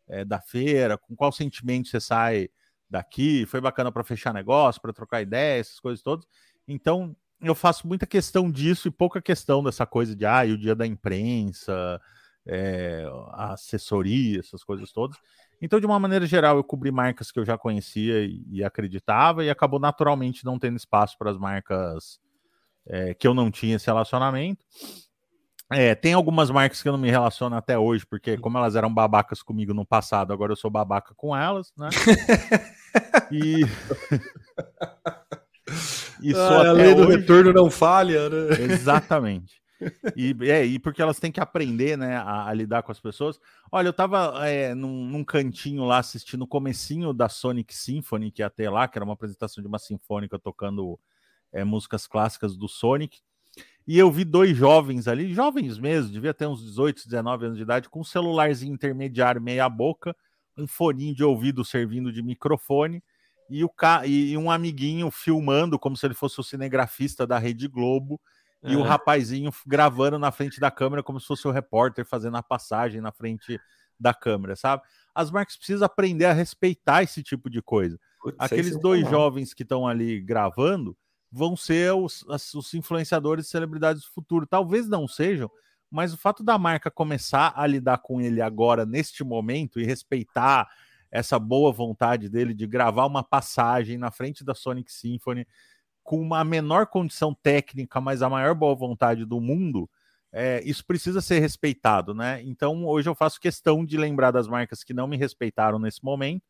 [0.07, 2.49] é, da feira, com qual sentimento você sai
[2.89, 6.25] daqui, foi bacana para fechar negócio, para trocar ideia, essas coisas todas.
[6.67, 10.75] Então, eu faço muita questão disso e pouca questão dessa coisa de ah, o dia
[10.75, 12.01] da imprensa,
[12.45, 15.17] é, assessoria, essas coisas todas.
[15.61, 19.43] Então, de uma maneira geral, eu cobri marcas que eu já conhecia e, e acreditava,
[19.43, 22.19] e acabou naturalmente não tendo espaço para as marcas
[22.85, 24.63] é, que eu não tinha esse relacionamento.
[25.71, 28.93] É, tem algumas marcas que eu não me relaciono até hoje, porque como elas eram
[28.93, 31.89] babacas comigo no passado, agora eu sou babaca com elas, né?
[33.31, 33.65] e.
[36.21, 38.61] Isso ah, a lei do retorno não falha, né?
[38.71, 39.61] Exatamente.
[40.15, 43.39] E, é, e porque elas têm que aprender, né, a, a lidar com as pessoas.
[43.71, 48.41] Olha, eu tava é, num, num, cantinho lá assistindo o comecinho da Sonic Symphony, que
[48.41, 50.99] ia ter lá, que era uma apresentação de uma sinfônica tocando
[51.51, 53.19] é, músicas clássicas do Sonic.
[53.87, 57.63] E eu vi dois jovens ali, jovens mesmo, devia ter uns 18, 19 anos de
[57.63, 60.15] idade, com um celularzinho intermediário meia boca,
[60.57, 63.01] um foninho de ouvido servindo de microfone
[63.49, 64.05] e, o ca...
[64.05, 68.19] e um amiguinho filmando como se ele fosse o cinegrafista da Rede Globo
[68.63, 72.43] e o rapazinho gravando na frente da câmera como se fosse o repórter fazendo a
[72.43, 73.59] passagem na frente
[73.99, 74.83] da câmera, sabe?
[75.13, 77.97] As marcas precisam aprender a respeitar esse tipo de coisa.
[78.21, 80.97] Putz, Aqueles dois jovens que estão ali gravando,
[81.37, 84.47] vão ser os, os influenciadores e celebridades do futuro.
[84.47, 85.49] Talvez não sejam,
[85.89, 90.67] mas o fato da marca começar a lidar com ele agora, neste momento, e respeitar
[91.11, 95.47] essa boa vontade dele de gravar uma passagem na frente da Sonic Symphony
[96.03, 99.89] com uma menor condição técnica, mas a maior boa vontade do mundo,
[100.31, 102.41] é, isso precisa ser respeitado, né?
[102.43, 106.43] Então hoje eu faço questão de lembrar das marcas que não me respeitaram nesse momento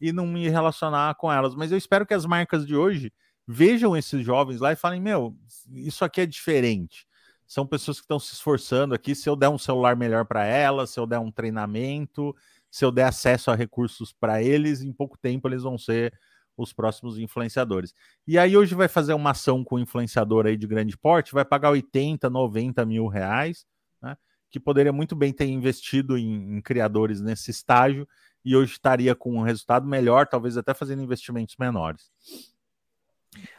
[0.00, 1.54] e não me relacionar com elas.
[1.54, 3.12] Mas eu espero que as marcas de hoje
[3.46, 5.36] vejam esses jovens lá e falem: meu,
[5.72, 7.06] isso aqui é diferente.
[7.46, 9.14] São pessoas que estão se esforçando aqui.
[9.14, 12.34] Se eu der um celular melhor para elas, se eu der um treinamento,
[12.70, 16.16] se eu der acesso a recursos para eles, em pouco tempo eles vão ser
[16.56, 17.94] os próximos influenciadores.
[18.26, 21.44] E aí hoje vai fazer uma ação com um influenciador aí de grande porte, vai
[21.44, 23.66] pagar 80, 90 mil reais,
[24.00, 24.16] né,
[24.50, 28.06] que poderia muito bem ter investido em, em criadores nesse estágio
[28.44, 32.10] e hoje estaria com um resultado melhor, talvez até fazendo investimentos menores.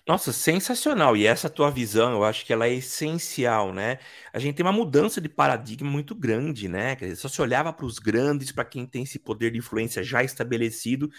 [0.07, 1.15] Nossa, sensacional.
[1.15, 3.99] E essa tua visão, eu acho que ela é essencial, né?
[4.33, 6.95] A gente tem uma mudança de paradigma muito grande, né?
[6.95, 10.03] Quer dizer, só se olhava para os grandes, para quem tem esse poder de influência
[10.03, 11.09] já estabelecido,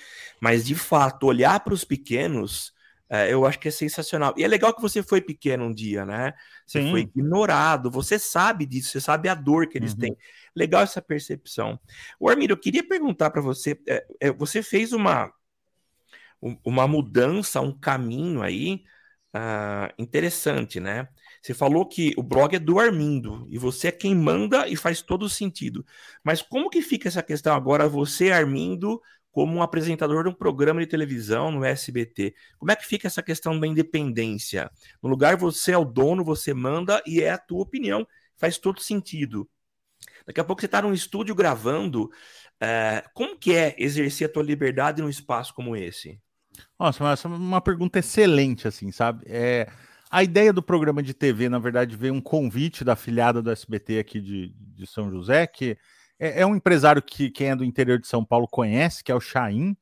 [0.40, 2.72] mas de fato, olhar para os pequenos,
[3.08, 4.34] é, eu acho que é sensacional.
[4.36, 6.34] E é legal que você foi pequeno um dia, né?
[6.66, 6.90] Você Sim.
[6.90, 9.98] foi ignorado, você sabe disso, você sabe a dor que eles uhum.
[9.98, 10.16] têm.
[10.54, 11.78] Legal essa percepção.
[12.18, 15.32] O Armiro, eu queria perguntar para você: é, é, você fez uma
[16.64, 18.82] uma mudança, um caminho aí
[19.34, 21.08] uh, interessante, né?
[21.42, 25.02] Você falou que o blog é do Armindo e você é quem manda e faz
[25.02, 25.84] todo sentido.
[26.22, 29.00] Mas como que fica essa questão agora, você, Armindo,
[29.32, 32.34] como um apresentador de um programa de televisão no SBT?
[32.58, 34.70] Como é que fica essa questão da independência?
[35.02, 38.80] No lugar você é o dono, você manda e é a tua opinião, faz todo
[38.80, 39.48] sentido.
[40.26, 42.10] Daqui a pouco você está num estúdio gravando.
[42.62, 46.20] Uh, como que é exercer a tua liberdade num espaço como esse?
[46.82, 49.22] Nossa, essa é uma pergunta excelente, assim, sabe?
[49.28, 49.70] É,
[50.10, 54.00] a ideia do programa de TV, na verdade, veio um convite da afiliada do SBT
[54.00, 55.78] aqui de, de São José, que
[56.18, 59.14] é, é, um empresário que quem é do interior de São Paulo conhece, que é
[59.14, 59.76] o Chaim,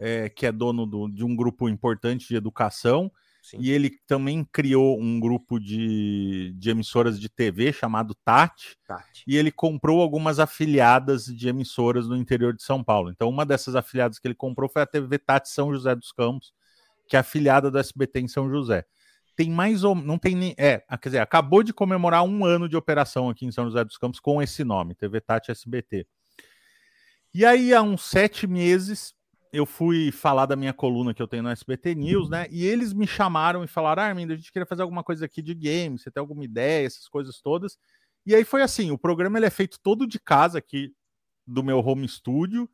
[0.00, 3.12] é, que é dono do, de um grupo importante de educação.
[3.50, 3.58] Sim.
[3.60, 9.36] E ele também criou um grupo de, de emissoras de TV chamado Tati, Tati, E
[9.36, 13.10] ele comprou algumas afiliadas de emissoras no interior de São Paulo.
[13.10, 16.52] Então, uma dessas afiliadas que ele comprou foi a TV Tati São José dos Campos,
[17.08, 18.84] que é afiliada do SBT em São José.
[19.34, 20.54] Tem mais ou não tem nem.
[20.56, 23.98] É, quer dizer, acabou de comemorar um ano de operação aqui em São José dos
[23.98, 26.06] Campos com esse nome, TV Tati SBT.
[27.34, 29.12] E aí, há uns sete meses,
[29.52, 32.46] eu fui falar da minha coluna que eu tenho no SBT News, né?
[32.50, 35.54] E eles me chamaram e falaram: Armindo, a gente queria fazer alguma coisa aqui de
[35.54, 37.76] game, você tem alguma ideia, essas coisas todas.
[38.24, 40.92] E aí foi assim: o programa ele é feito todo de casa aqui
[41.46, 42.68] do meu home studio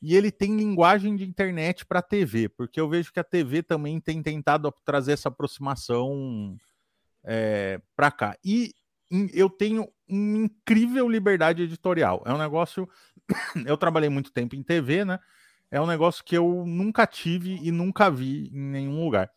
[0.00, 4.00] e ele tem linguagem de internet para TV, porque eu vejo que a TV também
[4.00, 6.56] tem tentado trazer essa aproximação
[7.22, 8.36] é, para cá.
[8.44, 8.74] E
[9.32, 12.22] eu tenho uma incrível liberdade editorial.
[12.26, 12.88] É um negócio.
[13.64, 15.20] eu trabalhei muito tempo em TV, né?
[15.72, 19.30] É um negócio que eu nunca tive e nunca vi em nenhum lugar.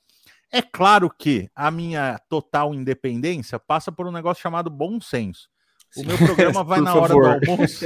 [0.52, 5.48] É claro que a minha total independência passa por um negócio chamado bom senso.
[5.96, 7.86] O meu programa vai na hora do almoço.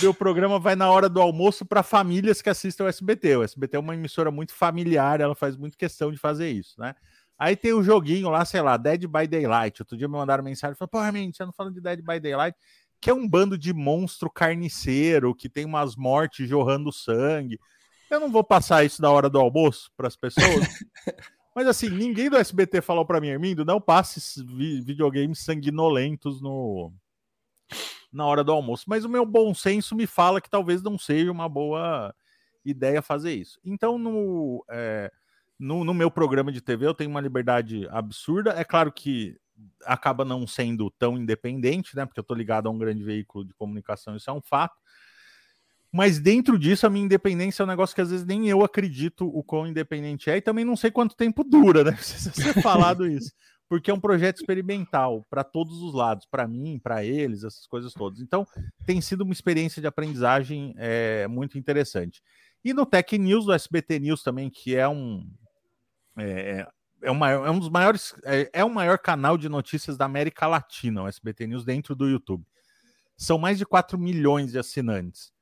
[0.00, 3.36] meu programa vai na hora do almoço para famílias que assistem o SBT.
[3.36, 6.94] O SBT é uma emissora muito familiar, ela faz muito questão de fazer isso, né?
[7.38, 9.80] Aí tem o joguinho lá, sei lá, Dead by Daylight.
[9.82, 12.56] Outro dia me mandaram mensagem, falaram, pô, Armin, você não falando de Dead by Daylight?
[13.00, 17.58] Que é um bando de monstro carniceiro, que tem umas mortes jorrando sangue.
[18.10, 20.44] Eu não vou passar isso na hora do almoço para as pessoas.
[21.54, 24.20] Mas assim, ninguém do SBT falou para mim, Armindo, não passe
[24.84, 26.92] videogames sanguinolentos no
[28.12, 28.84] na hora do almoço.
[28.88, 32.14] Mas o meu bom senso me fala que talvez não seja uma boa
[32.64, 33.58] ideia fazer isso.
[33.64, 35.10] Então, no, é,
[35.58, 38.50] no, no, meu programa de TV, eu tenho uma liberdade absurda.
[38.52, 39.36] É claro que
[39.84, 42.04] acaba não sendo tão independente, né?
[42.06, 44.76] Porque eu tô ligado a um grande veículo de comunicação, isso é um fato.
[45.92, 49.26] Mas dentro disso, a minha independência é um negócio que às vezes nem eu acredito
[49.26, 51.92] o quão independente é, e também não sei quanto tempo dura, né?
[51.96, 53.32] Precisa ser falado isso.
[53.68, 57.92] Porque é um projeto experimental para todos os lados, para mim, para eles, essas coisas
[57.92, 58.20] todas.
[58.20, 58.46] Então,
[58.84, 62.22] tem sido uma experiência de aprendizagem é, muito interessante.
[62.64, 65.24] E no Tech News, do SBT News também, que é um.
[66.18, 66.66] É,
[67.02, 68.14] é, é um dos maiores.
[68.24, 72.08] É, é o maior canal de notícias da América Latina, o SBT News, dentro do
[72.08, 72.44] YouTube.
[73.16, 75.32] São mais de 4 milhões de assinantes.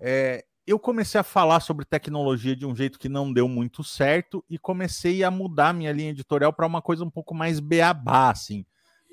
[0.00, 4.44] É, eu comecei a falar sobre tecnologia de um jeito que não deu muito certo
[4.48, 8.64] e comecei a mudar minha linha editorial para uma coisa um pouco mais beabá, assim.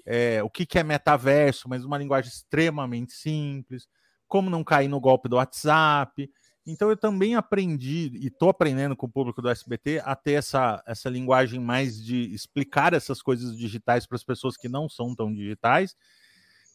[0.06, 3.90] É, o que, que é metaverso, mas uma linguagem extremamente simples,
[4.28, 6.32] como não cair no golpe do WhatsApp.
[6.68, 10.84] Então eu também aprendi e estou aprendendo com o público do SBT a ter essa,
[10.86, 15.34] essa linguagem mais de explicar essas coisas digitais para as pessoas que não são tão
[15.34, 15.96] digitais.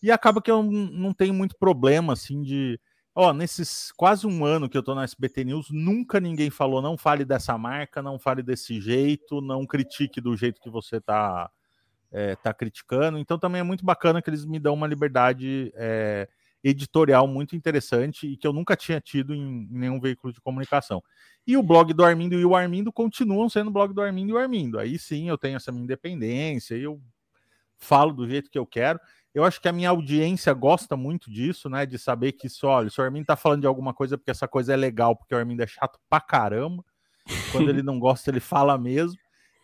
[0.02, 2.80] E acaba que eu não tenho muito problema assim de
[3.14, 6.96] Ó, nesses quase um ano que eu tô na SBT News, nunca ninguém falou não
[6.96, 11.50] fale dessa marca, não fale desse jeito, não critique do jeito que você tá,
[12.10, 13.18] é, tá criticando.
[13.18, 16.26] Então também é muito bacana que eles me dão uma liberdade é,
[16.62, 21.02] editorial muito interessante e que eu nunca tinha tido em, nenhum veículo de comunicação.
[21.46, 24.34] E o blog do Armindo e o Armindo continuam sendo o blog do Armindo e
[24.34, 24.78] o Armindo.
[24.78, 27.00] Aí sim eu tenho essa minha independência, eu
[27.76, 29.00] falo do jeito que eu quero.
[29.34, 31.86] Eu acho que a minha audiência gosta muito disso, né?
[31.86, 34.46] De saber que só, olha, se o Armin tá falando de alguma coisa porque essa
[34.46, 36.84] coisa é legal, porque o Armin é chato pra caramba.
[37.50, 39.18] Quando ele não gosta, ele fala mesmo.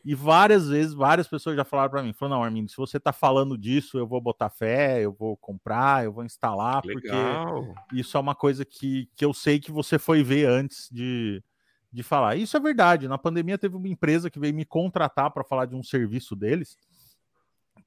[0.05, 3.13] E várias vezes, várias pessoas já falaram para mim: falou, não, Armin, se você tá
[3.13, 7.65] falando disso, eu vou botar fé, eu vou comprar, eu vou instalar, legal.
[7.65, 11.43] porque isso é uma coisa que, que eu sei que você foi ver antes de,
[11.93, 12.37] de falar.
[12.37, 13.09] Isso é verdade.
[13.09, 16.77] Na pandemia teve uma empresa que veio me contratar para falar de um serviço deles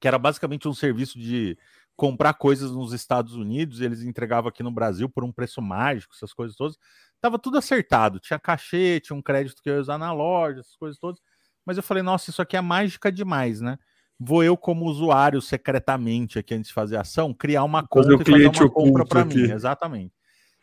[0.02, 1.56] que era basicamente um serviço de
[1.94, 6.12] comprar coisas nos Estados Unidos, e eles entregavam aqui no Brasil por um preço mágico,
[6.12, 6.76] essas coisas todas.
[7.20, 10.74] Tava tudo acertado, tinha cachê, tinha um crédito que eu ia usar na loja, essas
[10.74, 11.20] coisas todas.
[11.64, 13.78] Mas eu falei, nossa, isso aqui é mágica demais, né?
[14.18, 18.24] Vou eu, como usuário, secretamente, aqui antes de fazer a ação, criar uma conta e
[18.24, 19.50] fazer uma compra para mim.
[19.50, 20.14] Exatamente.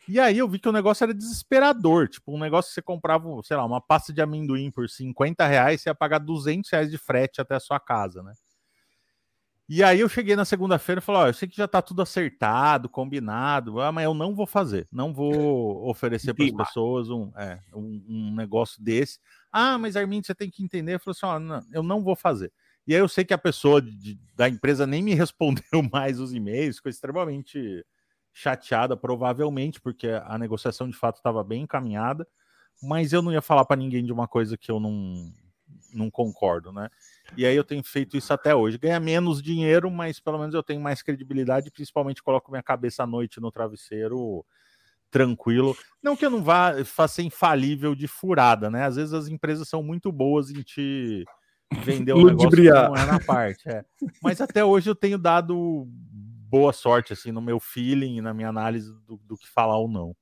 [0.08, 2.08] E aí eu vi que o negócio era desesperador.
[2.08, 5.82] Tipo, um negócio que você comprava, sei lá, uma pasta de amendoim por 50 reais,
[5.82, 8.34] você ia pagar 200 reais de frete até a sua casa, né?
[9.70, 12.02] E aí eu cheguei na segunda-feira e falei, ó, eu sei que já tá tudo
[12.02, 15.32] acertado, combinado, ah, mas eu não vou fazer, não vou
[15.88, 19.20] oferecer para as pessoas um, é, um, um, negócio desse.
[19.52, 20.96] Ah, mas Armin, você tem que entender.
[20.96, 22.52] Eu falei assim, ó, não, eu não vou fazer.
[22.88, 26.34] E aí eu sei que a pessoa de, da empresa nem me respondeu mais os
[26.34, 27.86] e-mails, ficou extremamente
[28.34, 32.28] chateada, provavelmente, porque a negociação de fato estava bem encaminhada,
[32.82, 35.32] mas eu não ia falar para ninguém de uma coisa que eu não,
[35.94, 36.90] não concordo, né?
[37.38, 38.78] E aí eu tenho feito isso até hoje.
[38.78, 43.08] Ganha menos dinheiro, mas pelo menos eu tenho mais credibilidade, principalmente coloco minha cabeça à
[43.08, 44.46] noite no travesseiro
[45.12, 45.76] tranquilo.
[46.02, 48.86] Não que eu não vá fazer infalível de furada, né?
[48.86, 51.26] Às vezes as empresas são muito boas em te
[51.84, 53.70] vender um negócio que não é na parte.
[53.70, 53.84] É.
[54.22, 58.92] Mas até hoje eu tenho dado boa sorte assim no meu feeling, na minha análise
[59.06, 60.16] do, do que falar ou não.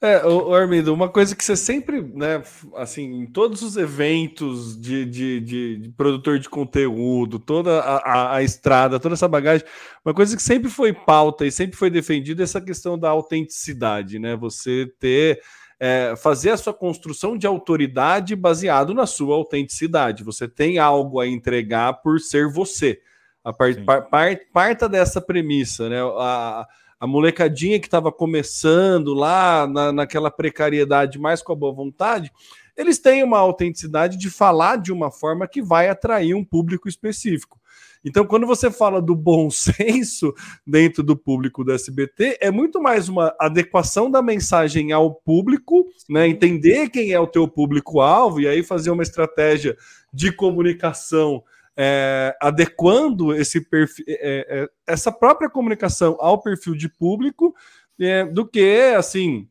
[0.00, 2.42] É, o, Armindo, uma coisa que você sempre, né,
[2.74, 8.36] assim, em todos os eventos de, de, de, de produtor de conteúdo, toda a, a,
[8.36, 9.66] a, estrada, toda essa bagagem,
[10.04, 14.18] uma coisa que sempre foi pauta e sempre foi defendida é essa questão da autenticidade,
[14.18, 14.36] né?
[14.36, 15.40] Você ter.
[15.78, 20.24] É, fazer a sua construção de autoridade baseado na sua autenticidade.
[20.24, 22.98] Você tem algo a entregar por ser você.
[23.44, 26.00] A part, par, parta dessa premissa, né?
[26.00, 26.66] A,
[26.98, 32.32] a molecadinha que estava começando lá na, naquela precariedade mais com a boa vontade,
[32.76, 37.58] eles têm uma autenticidade de falar de uma forma que vai atrair um público específico.
[38.04, 40.32] Então, quando você fala do bom senso
[40.64, 46.28] dentro do público do SBT, é muito mais uma adequação da mensagem ao público, né?
[46.28, 49.76] Entender quem é o teu público-alvo e aí fazer uma estratégia
[50.12, 51.42] de comunicação
[51.76, 57.54] é, adequando esse perfil, é, é, essa própria comunicação ao perfil de público
[58.00, 59.48] é, do que assim.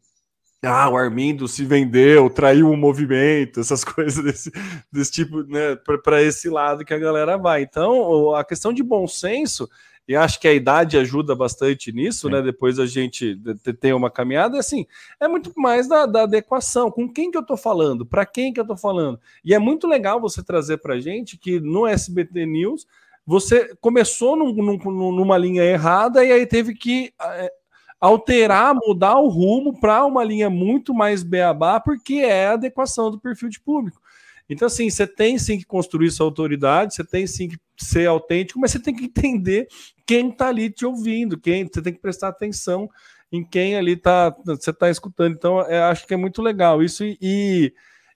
[0.63, 4.51] Ah, o Armindo se vendeu, traiu o movimento, essas coisas desse,
[4.91, 7.61] desse tipo, né, para esse lado que a galera vai.
[7.61, 9.69] Então, a questão de bom senso
[10.07, 12.33] e acho que a idade ajuda bastante nisso, Sim.
[12.33, 12.41] né?
[12.41, 13.39] Depois a gente
[13.79, 14.85] tem uma caminhada, assim,
[15.19, 16.91] é muito mais da, da adequação.
[16.91, 18.05] Com quem que eu tô falando?
[18.05, 19.19] Para quem que eu tô falando?
[19.43, 22.85] E é muito legal você trazer pra gente que no SBT News
[23.25, 27.51] você começou num, num, numa linha errada e aí teve que é,
[27.99, 33.19] alterar, mudar o rumo para uma linha muito mais beabá, porque é a adequação do
[33.19, 33.99] perfil de público.
[34.47, 38.59] Então, assim, você tem sim que construir sua autoridade, você tem sim que ser autêntico,
[38.59, 39.67] mas você tem que entender
[40.05, 42.89] quem está ali te ouvindo, quem você tem que prestar atenção
[43.31, 45.33] em quem ali tá, você está escutando.
[45.33, 47.73] Então, eu acho que é muito legal isso e,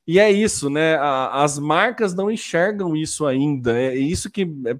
[0.08, 0.96] e é isso, né?
[0.96, 3.78] A, as marcas não enxergam isso ainda.
[3.78, 4.76] É isso que é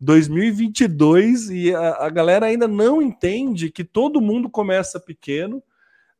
[0.00, 5.62] 2022 e a, a galera ainda não entende que todo mundo começa pequeno,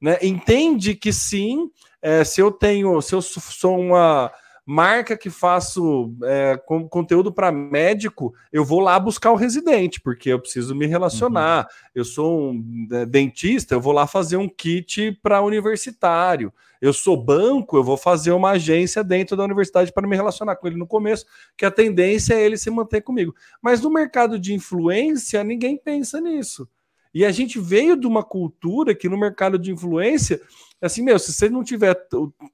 [0.00, 0.18] né?
[0.22, 1.70] Entende que sim,
[2.02, 4.30] é, se eu tenho, se eu sou uma
[4.70, 10.28] marca que faço é, com, conteúdo para médico, eu vou lá buscar o residente, porque
[10.28, 11.62] eu preciso me relacionar.
[11.64, 11.88] Uhum.
[11.94, 16.52] Eu sou um é, dentista, eu vou lá fazer um kit para universitário.
[16.82, 20.66] Eu sou banco, eu vou fazer uma agência dentro da universidade para me relacionar com
[20.66, 21.24] ele no começo,
[21.56, 23.34] que a tendência é ele se manter comigo.
[23.62, 26.68] Mas no mercado de influência, ninguém pensa nisso.
[27.14, 30.42] E a gente veio de uma cultura que no mercado de influência
[30.80, 31.96] assim, meu, se você não tiver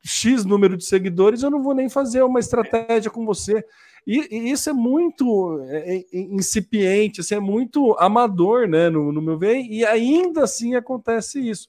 [0.02, 3.64] X número de seguidores, eu não vou nem fazer uma estratégia com você.
[4.06, 9.22] E, e isso é muito é, é, incipiente, assim, é muito amador, né, no, no
[9.22, 11.68] meu ver, e ainda assim acontece isso.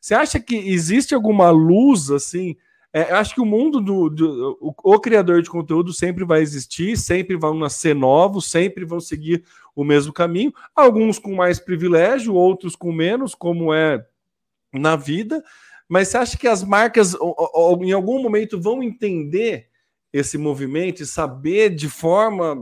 [0.00, 2.56] Você acha que existe alguma luz, assim,
[2.92, 6.96] é, acho que o mundo do, do o, o, criador de conteúdo sempre vai existir,
[6.96, 10.50] sempre vão nascer novos, sempre vão seguir o mesmo caminho.
[10.74, 14.02] Alguns com mais privilégio, outros com menos, como é
[14.72, 15.44] na vida.
[15.88, 19.68] Mas você acha que as marcas em algum momento vão entender
[20.12, 22.56] esse movimento e saber de forma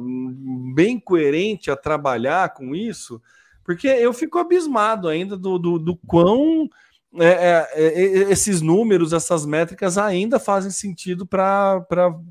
[0.74, 3.20] bem coerente a trabalhar com isso?
[3.64, 6.68] Porque eu fico abismado ainda do, do, do quão
[7.16, 11.84] é, é, é, esses números, essas métricas ainda fazem sentido para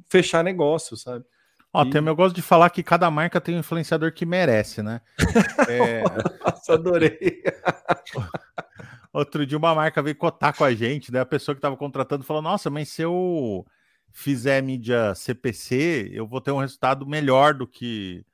[0.09, 1.25] fechar negócio, sabe?
[1.71, 1.89] Ó, e...
[1.89, 5.01] tem, eu gosto de falar que cada marca tem um influenciador que merece, né?
[5.69, 6.03] é...
[6.45, 7.41] Nossa, adorei.
[9.13, 11.19] Outro dia uma marca veio cotar com a gente, né?
[11.19, 13.63] A pessoa que estava contratando falou: Nossa, mas se eu
[14.11, 18.25] fizer mídia CPC, eu vou ter um resultado melhor do que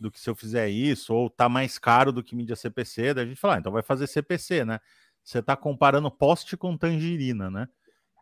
[0.00, 3.14] do que se eu fizer isso, ou tá mais caro do que mídia CPC.
[3.14, 4.80] Daí a gente fala: ah, então vai fazer CPC, né?
[5.22, 7.68] Você está comparando poste com tangerina, né?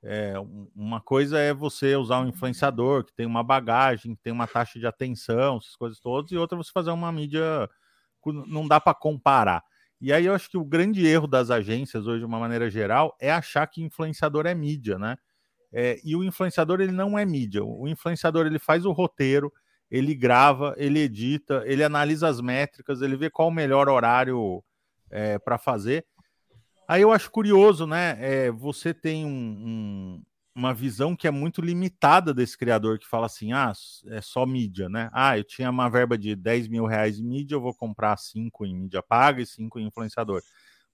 [0.03, 0.35] É,
[0.75, 4.79] uma coisa é você usar um influenciador que tem uma bagagem, que tem uma taxa
[4.79, 7.69] de atenção, essas coisas todas, e outra é você fazer uma mídia.
[8.47, 9.63] Não dá para comparar.
[10.01, 13.15] E aí eu acho que o grande erro das agências hoje, de uma maneira geral,
[13.21, 15.17] é achar que influenciador é mídia, né?
[15.73, 17.63] É, e o influenciador ele não é mídia.
[17.63, 19.53] O influenciador ele faz o roteiro,
[19.91, 24.65] ele grava, ele edita, ele analisa as métricas, ele vê qual o melhor horário
[25.11, 26.07] é, para fazer.
[26.89, 28.17] Aí eu acho curioso, né?
[28.21, 30.23] É, você tem um,
[30.61, 33.73] uma visão que é muito limitada desse criador que fala assim: ah,
[34.09, 35.09] é só mídia, né?
[35.13, 38.67] Ah, eu tinha uma verba de 10 mil reais em mídia, eu vou comprar 5
[38.67, 40.43] em mídia paga e 5 em influenciador.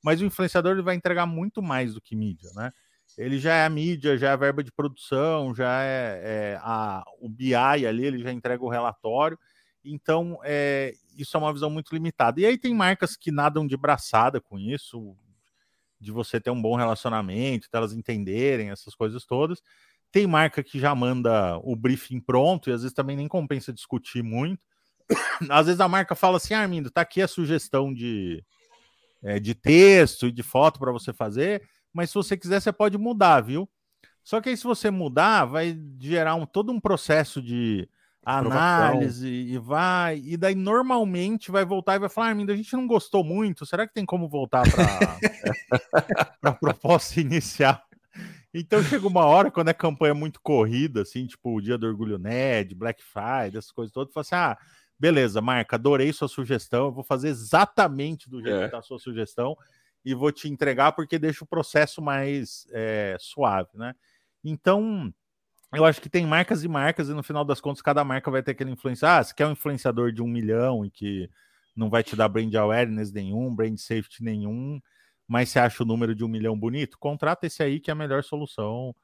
[0.02, 2.70] Mas o influenciador ele vai entregar muito mais do que mídia, né?
[3.18, 6.20] Ele já é a mídia, já é a verba de produção, já é,
[6.54, 9.38] é a, o BI ali, ele já entrega o relatório.
[9.84, 12.40] Então, é, isso é uma visão muito limitada.
[12.40, 15.16] E aí tem marcas que nadam de braçada com isso,
[16.06, 19.60] de você ter um bom relacionamento, delas entenderem essas coisas todas.
[20.12, 24.22] Tem marca que já manda o briefing pronto e às vezes também nem compensa discutir
[24.22, 24.64] muito.
[25.50, 28.42] Às vezes a marca fala assim: Armindo, tá aqui a sugestão de,
[29.22, 32.96] é, de texto e de foto para você fazer, mas se você quiser, você pode
[32.96, 33.68] mudar, viu?
[34.24, 37.88] Só que aí, se você mudar, vai gerar um, todo um processo de
[38.26, 40.20] análise e vai.
[40.24, 43.64] E daí normalmente vai voltar e vai falar: Armindo, a gente não gostou muito.
[43.64, 45.18] Será que tem como voltar para
[46.42, 47.80] a proposta inicial?
[48.52, 52.18] Então chega uma hora quando é campanha muito corrida, assim, tipo o dia do Orgulho
[52.18, 54.58] Ned, Black Friday, essas coisas todas, fala assim: ah,
[54.98, 58.64] beleza, Marca, adorei sua sugestão, eu vou fazer exatamente do jeito é.
[58.64, 59.56] que tá a sua sugestão
[60.04, 63.94] e vou te entregar porque deixa o processo mais é, suave, né?
[64.42, 65.12] Então,
[65.74, 68.42] eu acho que tem marcas e marcas, e no final das contas, cada marca vai
[68.42, 69.20] ter aquele influenciador.
[69.20, 71.30] Ah, se quer um influenciador de um milhão e que
[71.74, 74.80] não vai te dar brand awareness nenhum, brand safety nenhum,
[75.28, 77.96] mas você acha o número de um milhão bonito, contrata esse aí que é a
[77.96, 78.94] melhor solução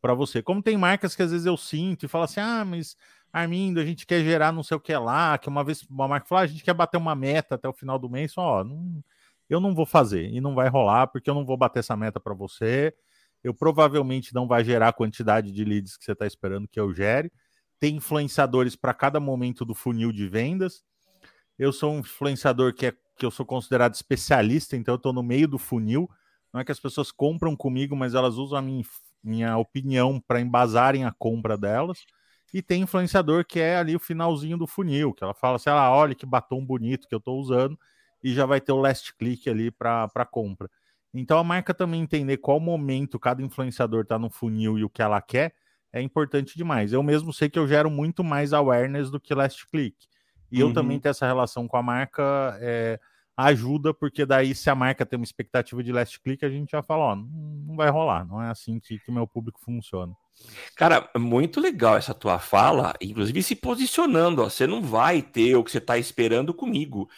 [0.00, 0.42] para você.
[0.42, 2.96] Como tem marcas que às vezes eu sinto e falo assim: ah, mas
[3.32, 6.26] Armindo, a gente quer gerar não sei o que lá, que uma vez uma marca
[6.26, 8.64] falou, ah, a gente quer bater uma meta até o final do mês, só, ó,
[8.64, 9.02] não,
[9.48, 12.20] eu não vou fazer e não vai rolar porque eu não vou bater essa meta
[12.20, 12.94] para você.
[13.42, 16.92] Eu provavelmente não vai gerar a quantidade de leads que você está esperando que eu
[16.92, 17.30] gere.
[17.80, 20.84] Tem influenciadores para cada momento do funil de vendas.
[21.58, 25.22] Eu sou um influenciador que, é, que eu sou considerado especialista, então eu estou no
[25.22, 26.08] meio do funil.
[26.52, 28.84] Não é que as pessoas compram comigo, mas elas usam a minha,
[29.22, 32.04] minha opinião para embasarem a compra delas.
[32.52, 35.90] E tem influenciador que é ali o finalzinho do funil, que ela fala assim: ah,
[35.90, 37.78] olha que batom bonito que eu estou usando,
[38.22, 40.70] e já vai ter o last click ali para compra.
[41.14, 45.02] Então a marca também entender qual momento cada influenciador está no funil e o que
[45.02, 45.54] ela quer
[45.92, 46.92] é importante demais.
[46.92, 49.96] Eu mesmo sei que eu gero muito mais awareness do que last click.
[50.50, 50.70] E uhum.
[50.70, 52.98] eu também ter essa relação com a marca é,
[53.36, 56.82] ajuda, porque daí se a marca tem uma expectativa de last click, a gente já
[56.82, 60.14] fala, ó, não vai rolar, não é assim que o meu público funciona.
[60.74, 65.64] Cara, muito legal essa tua fala, inclusive se posicionando, ó, você não vai ter o
[65.64, 67.08] que você está esperando comigo.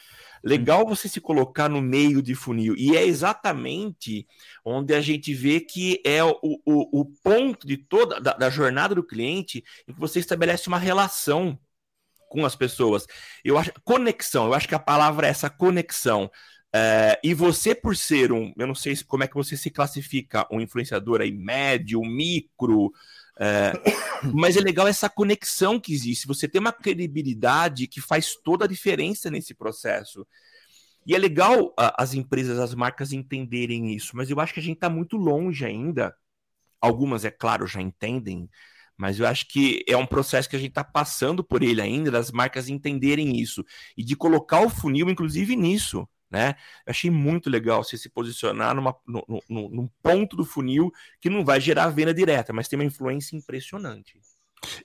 [0.44, 4.26] Legal você se colocar no meio de funil, e é exatamente
[4.64, 8.94] onde a gente vê que é o, o, o ponto de toda da, da jornada
[8.94, 11.58] do cliente em que você estabelece uma relação
[12.28, 13.06] com as pessoas.
[13.44, 16.30] Eu acho conexão, eu acho que a palavra é essa conexão.
[16.74, 20.46] É, e você, por ser um, eu não sei como é que você se classifica,
[20.50, 22.90] um influenciador aí médio, micro,
[23.38, 23.72] é,
[24.32, 26.26] mas é legal essa conexão que existe.
[26.26, 30.26] Você tem uma credibilidade que faz toda a diferença nesse processo.
[31.06, 34.62] E é legal a, as empresas, as marcas entenderem isso, mas eu acho que a
[34.62, 36.14] gente está muito longe ainda.
[36.80, 38.48] Algumas, é claro, já entendem,
[38.96, 42.10] mas eu acho que é um processo que a gente está passando por ele ainda,
[42.10, 43.64] das marcas entenderem isso
[43.96, 46.54] e de colocar o funil, inclusive, nisso né?
[46.86, 51.30] Eu achei muito legal você se posicionar numa, no, no, num ponto do funil que
[51.30, 54.18] não vai gerar venda direta, mas tem uma influência impressionante.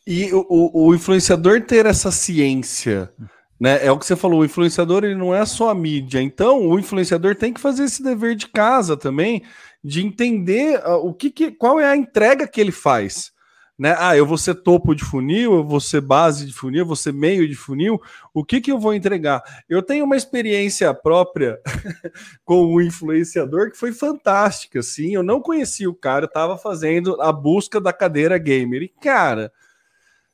[0.06, 3.12] E o, o influenciador ter essa ciência,
[3.60, 3.86] né?
[3.86, 6.22] É o que você falou, o influenciador ele não é só a mídia.
[6.22, 9.44] Então, o influenciador tem que fazer esse dever de casa também,
[9.84, 13.32] de entender uh, o que, que qual é a entrega que ele faz
[13.80, 13.96] né?
[13.98, 16.98] Ah, eu vou ser topo de funil, eu vou ser base de funil, eu vou
[16.98, 17.98] ser meio de funil.
[18.34, 19.42] O que que eu vou entregar?
[19.70, 21.58] Eu tenho uma experiência própria
[22.44, 25.14] com o influenciador que foi fantástica, assim.
[25.14, 28.84] Eu não conhecia o cara, eu estava fazendo a busca da cadeira gamer.
[28.84, 29.50] E cara,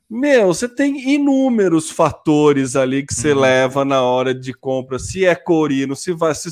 [0.10, 3.40] meu, você tem inúmeros fatores ali que você uhum.
[3.40, 5.00] leva na hora de compra.
[5.00, 6.50] Se é corino, se vai, se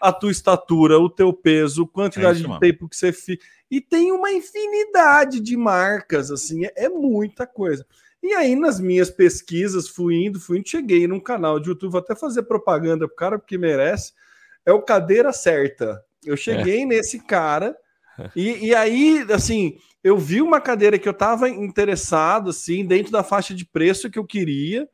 [0.00, 3.80] a tua estatura, o teu peso, quantidade é isso, de tempo que você fica e
[3.80, 7.84] tem uma infinidade de marcas, assim, é, é muita coisa.
[8.22, 12.00] E aí, nas minhas pesquisas, fui indo, fui indo, cheguei num canal de YouTube, vou
[12.00, 14.12] até fazer propaganda pro cara, porque merece.
[14.64, 16.02] É o Cadeira Certa.
[16.24, 16.86] Eu cheguei é.
[16.86, 17.76] nesse cara,
[18.34, 23.22] e, e aí, assim, eu vi uma cadeira que eu tava interessado, assim, dentro da
[23.22, 24.88] faixa de preço que eu queria.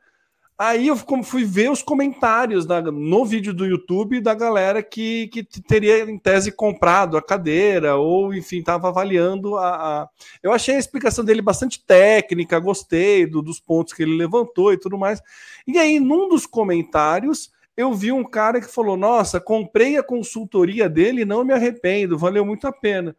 [0.57, 5.43] Aí eu fui ver os comentários da, no vídeo do YouTube da galera que, que
[5.43, 10.09] teria, em tese, comprado a cadeira, ou enfim, estava avaliando a, a,
[10.41, 14.79] Eu achei a explicação dele bastante técnica, gostei do, dos pontos que ele levantou e
[14.79, 15.21] tudo mais.
[15.67, 20.89] E aí, num dos comentários, eu vi um cara que falou: Nossa, comprei a consultoria
[20.89, 23.15] dele e não me arrependo, valeu muito a pena.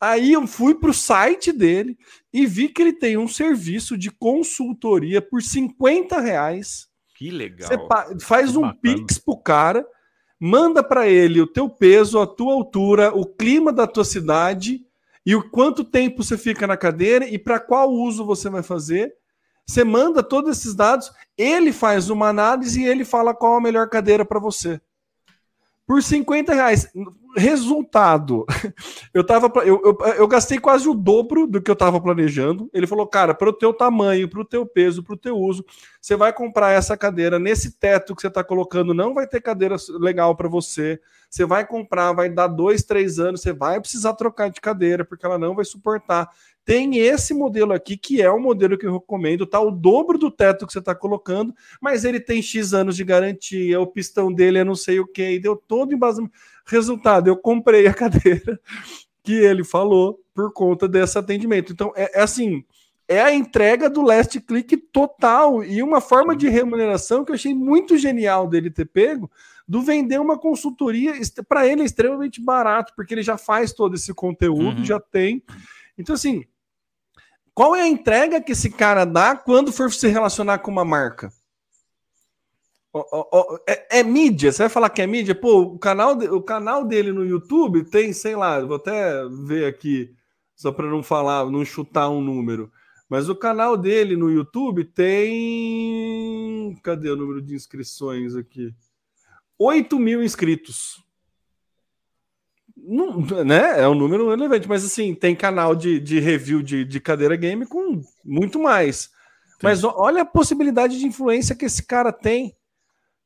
[0.00, 1.98] Aí eu fui para o site dele
[2.32, 6.88] e vi que ele tem um serviço de consultoria por 50 reais.
[7.14, 7.68] Que legal.
[7.68, 8.78] Você faz um bacana.
[8.80, 9.86] pix pro cara,
[10.40, 14.80] manda para ele o teu peso, a tua altura, o clima da tua cidade
[15.26, 19.12] e o quanto tempo você fica na cadeira e para qual uso você vai fazer.
[19.66, 23.88] Você manda todos esses dados, ele faz uma análise e ele fala qual a melhor
[23.88, 24.80] cadeira para você
[25.90, 26.88] por 50 reais.
[27.36, 28.46] Resultado,
[29.12, 29.50] eu tava.
[29.64, 32.70] Eu, eu, eu, gastei quase o dobro do que eu tava planejando.
[32.72, 35.64] Ele falou, cara, para o teu tamanho, para o teu peso, para o teu uso,
[36.00, 39.74] você vai comprar essa cadeira nesse teto que você está colocando, não vai ter cadeira
[39.98, 41.00] legal para você.
[41.28, 45.26] Você vai comprar, vai dar dois, três anos, você vai precisar trocar de cadeira, porque
[45.26, 46.30] ela não vai suportar.
[46.70, 49.58] Tem esse modelo aqui, que é o modelo que eu recomendo, tá?
[49.58, 53.80] O dobro do teto que você está colocando, mas ele tem X anos de garantia,
[53.80, 56.32] o pistão dele é não sei o que, e deu todo embasamento.
[56.64, 58.60] Resultado, eu comprei a cadeira
[59.20, 61.72] que ele falou por conta desse atendimento.
[61.72, 62.64] Então, é, é assim,
[63.08, 67.52] é a entrega do last click total e uma forma de remuneração que eu achei
[67.52, 69.28] muito genial dele ter pego,
[69.66, 71.14] do vender uma consultoria
[71.48, 74.84] para ele é extremamente barato, porque ele já faz todo esse conteúdo, uhum.
[74.84, 75.42] já tem.
[75.98, 76.44] Então, assim,
[77.54, 81.32] qual é a entrega que esse cara dá quando for se relacionar com uma marca?
[82.92, 84.50] Oh, oh, oh, é, é, mídia?
[84.50, 85.34] Você vai falar que é mídia?
[85.34, 89.66] Pô, o canal, de, o canal dele no YouTube tem, sei lá, vou até ver
[89.66, 90.12] aqui,
[90.56, 92.70] só para não falar, não chutar um número.
[93.08, 96.76] Mas o canal dele no YouTube tem.
[96.82, 98.74] Cadê o número de inscrições aqui?
[99.58, 101.04] 8 mil inscritos.
[102.84, 103.80] Não, né?
[103.82, 107.66] É um número relevante, mas assim, tem canal de, de review de, de cadeira game
[107.66, 109.02] com muito mais.
[109.02, 109.10] Sim.
[109.62, 112.54] Mas olha a possibilidade de influência que esse cara tem.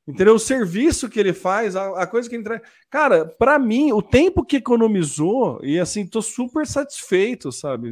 [0.07, 0.35] Entendeu?
[0.35, 2.63] O serviço que ele faz, a, a coisa que ele entrega.
[2.91, 7.89] Cara, para mim, o tempo que economizou, e assim, tô super satisfeito, sabe?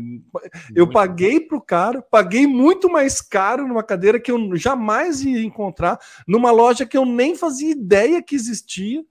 [0.75, 1.49] Eu muito paguei bom.
[1.49, 5.99] pro cara, paguei muito mais caro numa cadeira que eu jamais ia encontrar,
[6.29, 9.03] numa loja que eu nem fazia ideia que existia.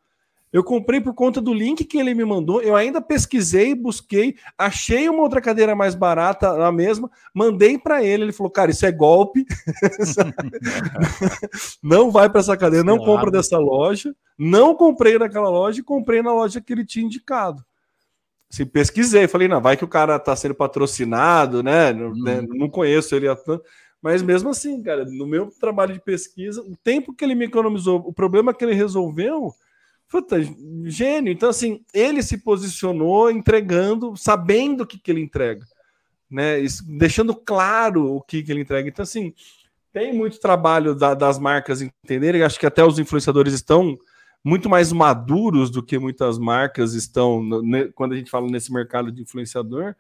[0.52, 2.62] Eu comprei por conta do link que ele me mandou.
[2.62, 8.24] Eu ainda pesquisei, busquei, achei uma outra cadeira mais barata, a mesma, mandei para ele.
[8.24, 9.46] Ele falou: Cara, isso é golpe.
[11.82, 13.14] não vai para essa cadeira, não claro.
[13.14, 14.14] compra dessa loja.
[14.38, 17.64] Não comprei naquela loja e comprei na loja que ele tinha indicado.
[18.52, 21.94] Assim, pesquisei, falei: Não, vai que o cara está sendo patrocinado, né?
[21.94, 22.46] Hum.
[22.50, 23.64] Não conheço ele há tanto.
[24.02, 28.00] Mas mesmo assim, cara, no meu trabalho de pesquisa, o tempo que ele me economizou,
[28.00, 29.54] o problema que ele resolveu
[30.12, 30.36] Puta,
[30.84, 31.32] gênio.
[31.32, 35.66] Então, assim, ele se posicionou entregando, sabendo o que, que ele entrega,
[36.30, 36.60] né?
[36.60, 38.90] Isso, deixando claro o que, que ele entrega.
[38.90, 39.34] Então, assim,
[39.94, 42.44] tem muito trabalho da, das marcas entenderem.
[42.44, 43.98] Acho que até os influenciadores estão
[44.44, 47.48] muito mais maduros do que muitas marcas estão
[47.96, 49.96] quando a gente fala nesse mercado de influenciador.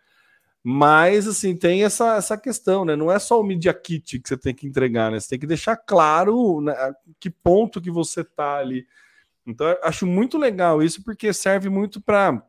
[0.61, 2.97] Mas, assim, tem essa, essa questão, né?
[2.97, 5.21] Não é só o Media Kit que você tem que entregar, né?
[5.21, 6.75] Você tem que deixar claro né,
[7.17, 8.85] que ponto que você tá ali
[9.45, 12.43] então, acho muito legal isso, porque serve muito para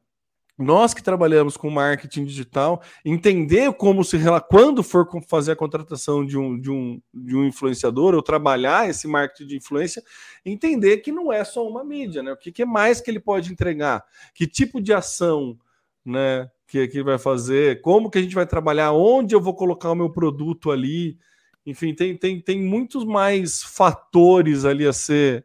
[0.58, 4.18] nós que trabalhamos com marketing digital entender como se
[4.48, 9.08] quando for fazer a contratação de um, de um, de um influenciador ou trabalhar esse
[9.08, 10.02] marketing de influência,
[10.44, 12.32] entender que não é só uma mídia, né?
[12.32, 14.04] O que, que é mais que ele pode entregar?
[14.34, 15.58] Que tipo de ação,
[16.04, 16.48] né?
[16.66, 17.80] Que, que vai fazer?
[17.80, 18.92] Como que a gente vai trabalhar?
[18.92, 21.18] Onde eu vou colocar o meu produto ali?
[21.64, 25.44] Enfim, tem, tem, tem muitos mais fatores ali a ser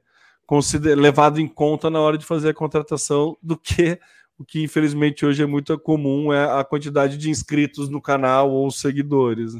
[0.95, 3.99] levado em conta na hora de fazer a contratação do que
[4.37, 8.69] o que infelizmente hoje é muito comum é a quantidade de inscritos no canal ou
[8.69, 9.53] seguidores.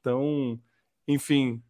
[0.00, 0.58] Então,
[1.06, 1.62] enfim,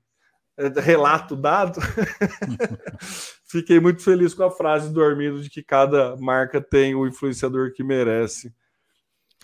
[0.57, 1.81] é, relato dado.
[3.45, 7.73] Fiquei muito feliz com a frase do Armindo de que cada marca tem o influenciador
[7.73, 8.55] que merece.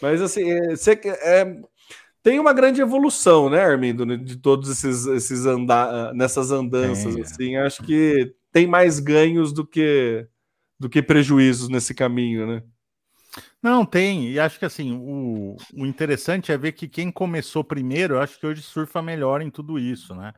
[0.01, 0.75] Mas assim, é,
[1.23, 1.61] é,
[2.23, 7.17] tem uma grande evolução, né, Armindo, de todos esses, esses andar nessas andanças.
[7.17, 7.21] É.
[7.21, 10.27] Assim, acho que tem mais ganhos do que
[10.79, 12.63] do que prejuízos nesse caminho, né?
[13.63, 14.31] Não, tem.
[14.31, 18.39] E acho que assim, o, o interessante é ver que quem começou primeiro, eu acho
[18.39, 20.35] que hoje surfa melhor em tudo isso, né?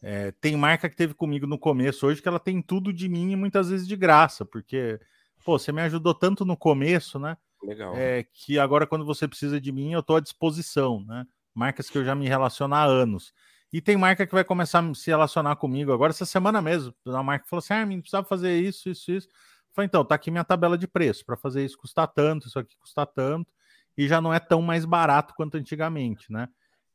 [0.00, 3.32] É, tem marca que teve comigo no começo hoje que ela tem tudo de mim
[3.32, 4.98] e muitas vezes de graça, porque,
[5.44, 7.36] pô, você me ajudou tanto no começo, né?
[7.62, 7.94] Legal.
[7.96, 11.24] É, que agora, quando você precisa de mim, eu tô à disposição, né?
[11.54, 13.32] Marcas que eu já me relaciono há anos.
[13.72, 16.94] E tem marca que vai começar a se relacionar comigo agora, essa semana mesmo.
[17.06, 19.28] A marca falou assim: ah, me precisava fazer isso, isso, isso.
[19.72, 21.24] Falei, então, tá aqui minha tabela de preço.
[21.24, 23.50] Para fazer isso custa tanto, isso aqui custa tanto.
[23.96, 26.48] E já não é tão mais barato quanto antigamente, né?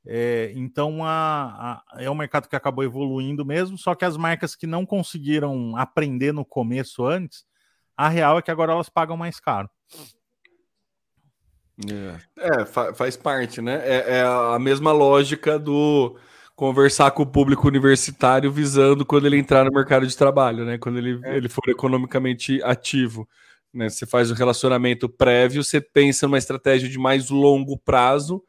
[0.05, 4.55] É, então a, a, é um mercado que acabou evoluindo mesmo, só que as marcas
[4.55, 7.43] que não conseguiram aprender no começo antes,
[7.95, 9.69] a real é que agora elas pagam mais caro.
[12.37, 13.81] É, é faz parte, né?
[13.83, 16.17] É, é a mesma lógica do
[16.57, 20.79] conversar com o público universitário visando quando ele entrar no mercado de trabalho, né?
[20.79, 21.37] Quando ele, é.
[21.37, 23.29] ele for economicamente ativo.
[23.71, 23.87] Né?
[23.87, 28.43] Você faz o relacionamento prévio, você pensa numa estratégia de mais longo prazo,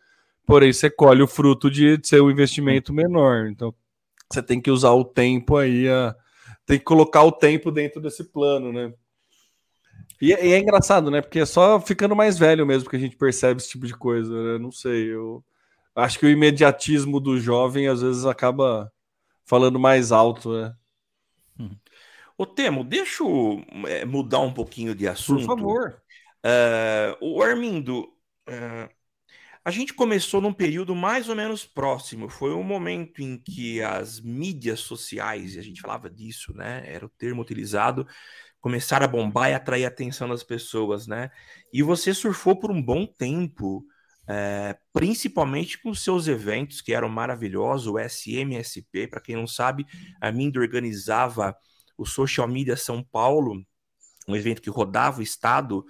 [0.46, 3.46] porém você colhe o fruto de ser um investimento menor.
[3.48, 3.74] Então
[4.32, 6.16] você tem que usar o tempo aí, a...
[6.64, 8.90] tem que colocar o tempo dentro desse plano, né?
[10.18, 11.20] E, é, e é engraçado, né?
[11.20, 14.32] Porque é só ficando mais velho mesmo que a gente percebe esse tipo de coisa.
[14.32, 14.58] Né?
[14.58, 15.44] Não sei, eu
[15.98, 18.92] acho que o imediatismo do jovem às vezes acaba
[19.44, 20.74] falando mais alto, né?
[22.36, 25.46] Ô Temo, deixa eu é, mudar um pouquinho de assunto.
[25.46, 26.02] Por favor.
[26.44, 28.04] Uh, o Armindo,
[28.48, 28.88] uh,
[29.64, 32.28] a gente começou num período mais ou menos próximo.
[32.28, 36.84] Foi um momento em que as mídias sociais, e a gente falava disso, né?
[36.86, 38.06] Era o termo utilizado,
[38.60, 41.30] começaram a bombar e atrair a atenção das pessoas, né?
[41.72, 43.84] E você surfou por um bom tempo
[44.28, 49.86] é, principalmente com seus eventos que eram maravilhosos, o SMSP, para quem não sabe,
[50.20, 51.56] a Mindo organizava
[51.96, 53.64] o Social Media São Paulo,
[54.28, 55.82] um evento que rodava o estado.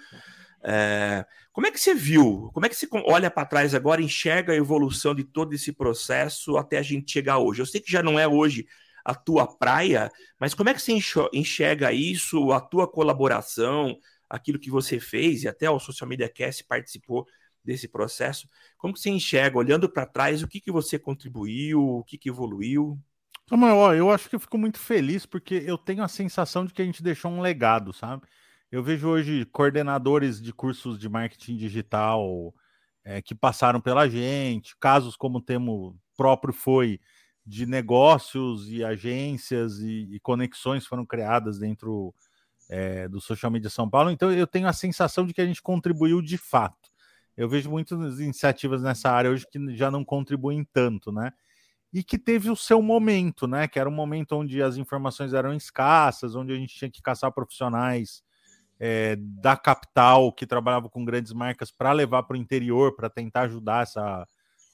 [0.63, 2.51] É, como é que você viu?
[2.55, 6.57] Como é que você olha para trás agora, enxerga a evolução de todo esse processo
[6.57, 7.61] até a gente chegar hoje?
[7.61, 8.67] Eu sei que já não é hoje
[9.05, 10.97] a tua praia, mas como é que você
[11.33, 13.99] enxerga isso, a tua colaboração,
[14.31, 17.27] aquilo que você fez e até o Social Media Cast participou
[17.69, 18.49] desse processo.
[18.79, 22.31] Como que você enxerga, olhando para trás, o que, que você contribuiu, o que, que
[22.31, 22.99] evoluiu?
[23.47, 26.81] Samuel, eu acho que eu fico muito feliz porque eu tenho a sensação de que
[26.81, 28.23] a gente deixou um legado, sabe?
[28.73, 32.55] Eu vejo hoje coordenadores de cursos de marketing digital
[33.05, 36.99] é, que passaram pela gente, casos como o temo próprio foi
[37.45, 42.15] de negócios e agências e, e conexões foram criadas dentro
[42.69, 44.11] é, do Social Media São Paulo.
[44.11, 46.88] Então eu tenho a sensação de que a gente contribuiu de fato.
[47.39, 51.33] Eu vejo muitas iniciativas nessa área hoje que já não contribuem tanto, né?
[51.93, 53.69] E que teve o seu momento, né?
[53.69, 57.31] Que era um momento onde as informações eram escassas, onde a gente tinha que caçar
[57.31, 58.25] profissionais
[58.81, 63.43] é, da capital que trabalhavam com grandes marcas para levar para o interior, para tentar
[63.43, 64.27] ajudar essa,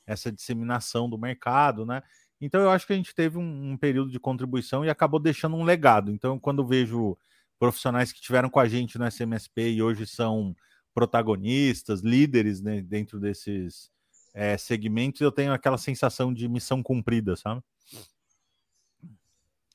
[0.07, 2.03] essa disseminação do mercado, né?
[2.41, 5.55] Então eu acho que a gente teve um, um, período de contribuição e acabou deixando
[5.55, 6.11] um legado.
[6.11, 7.15] Então, quando vejo
[7.59, 10.57] profissionais que tiveram com a gente no SMSP e hoje são
[10.95, 13.91] protagonistas, líderes né, dentro desses
[14.33, 17.63] é, segmentos, eu tenho aquela sensação de missão cumprida, sabe?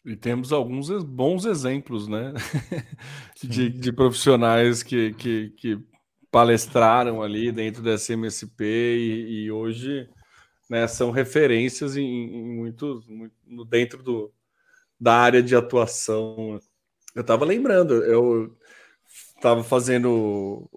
[0.05, 2.33] E temos alguns bons exemplos, né?
[3.43, 5.79] de, de, profissionais que, que, que,
[6.31, 10.07] palestraram ali dentro da SMSP e, e hoje
[10.69, 14.31] né, são referências em, em muitos muito, dentro do,
[14.99, 16.59] da área de atuação.
[17.15, 18.55] Eu estava lembrando, eu
[19.39, 20.69] estava fazendo,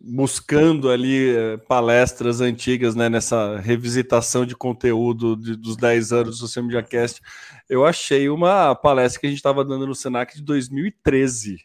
[0.00, 6.46] buscando ali eh, palestras antigas, né, nessa revisitação de conteúdo de, dos 10 anos do
[6.46, 7.20] Social Media Cast,
[7.68, 11.58] eu achei uma palestra que a gente estava dando no Senac de 2013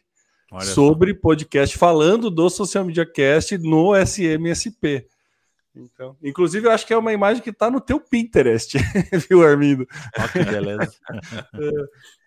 [0.50, 1.20] Olha sobre só.
[1.20, 5.06] podcast, falando do Social Media Cast no SMSP.
[5.74, 8.76] Então, inclusive, eu acho que é uma imagem que está no teu Pinterest,
[9.28, 9.86] viu, Armindo?
[10.18, 10.92] Ok, beleza.
[11.54, 11.70] é,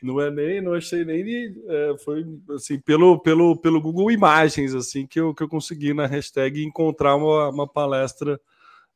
[0.02, 2.26] não é nem, não achei nem é, foi
[2.56, 7.16] assim pelo, pelo, pelo Google Imagens assim que eu, que eu consegui na hashtag encontrar
[7.16, 8.40] uma, uma palestra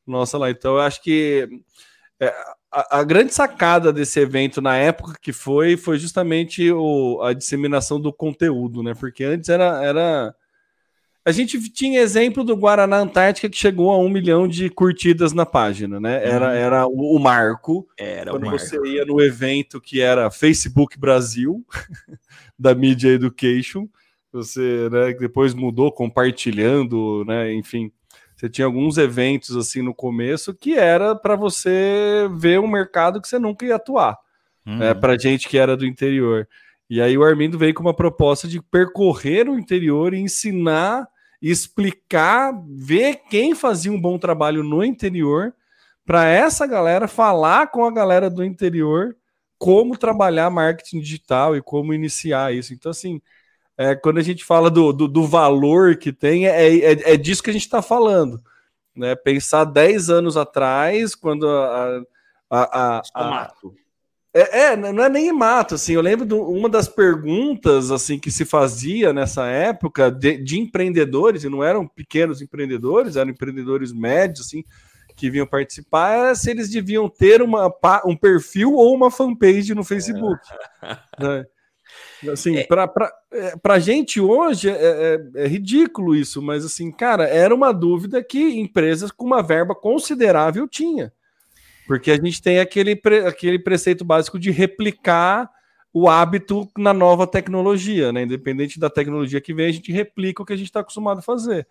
[0.06, 0.50] nossa lá.
[0.50, 1.46] Então, eu acho que
[2.18, 2.28] é,
[2.72, 8.00] a, a, grande sacada desse evento na época que foi foi justamente o, a disseminação
[8.00, 8.94] do conteúdo, né?
[8.98, 10.34] Porque antes era, era
[11.28, 15.44] a gente tinha exemplo do Guaraná Antártica que chegou a um milhão de curtidas na
[15.44, 16.26] página, né?
[16.26, 16.54] Era, uhum.
[16.54, 17.86] era o, o marco.
[17.98, 18.58] Era quando o marco.
[18.58, 21.62] você ia no evento que era Facebook Brasil,
[22.58, 23.86] da Media Education,
[24.32, 27.52] você né, depois mudou compartilhando, né?
[27.52, 27.92] Enfim,
[28.34, 33.28] você tinha alguns eventos assim no começo que era para você ver um mercado que
[33.28, 34.16] você nunca ia atuar,
[34.66, 34.78] uhum.
[34.78, 34.94] né?
[34.94, 36.48] Para gente que era do interior.
[36.88, 41.06] E aí o Armindo veio com uma proposta de percorrer o interior e ensinar
[41.40, 45.54] explicar, ver quem fazia um bom trabalho no interior,
[46.04, 49.16] para essa galera falar com a galera do interior
[49.58, 52.72] como trabalhar marketing digital e como iniciar isso.
[52.72, 53.20] Então, assim,
[53.76, 57.42] é, quando a gente fala do, do, do valor que tem, é, é, é disso
[57.42, 58.42] que a gente está falando.
[58.94, 59.14] Né?
[59.14, 62.02] Pensar 10 anos atrás, quando a,
[62.50, 63.52] a, a, a,
[64.34, 68.30] é, é, não é nem mato, assim, eu lembro de uma das perguntas, assim, que
[68.30, 74.46] se fazia nessa época de, de, empreendedores, e não eram pequenos empreendedores, eram empreendedores médios,
[74.46, 74.62] assim,
[75.16, 77.72] que vinham participar, era se eles deviam ter uma,
[78.04, 80.40] um perfil ou uma fanpage no Facebook.
[81.18, 81.44] né?
[82.30, 82.64] Assim, é.
[82.64, 88.22] para é, gente hoje é, é, é, ridículo isso, mas assim, cara, era uma dúvida
[88.22, 91.12] que empresas com uma verba considerável tinha.
[91.88, 95.50] Porque a gente tem aquele, pre, aquele preceito básico de replicar
[95.90, 98.24] o hábito na nova tecnologia, né?
[98.24, 101.22] Independente da tecnologia que vem, a gente replica o que a gente está acostumado a
[101.22, 101.66] fazer.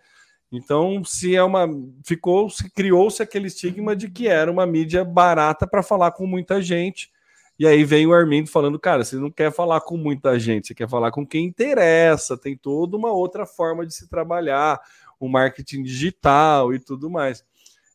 [0.50, 1.68] Então, se é uma.
[2.04, 6.60] Ficou, se criou-se aquele estigma de que era uma mídia barata para falar com muita
[6.60, 7.12] gente.
[7.56, 10.74] E aí vem o Armindo falando, cara, você não quer falar com muita gente, você
[10.74, 14.80] quer falar com quem interessa, tem toda uma outra forma de se trabalhar,
[15.18, 17.44] o marketing digital e tudo mais.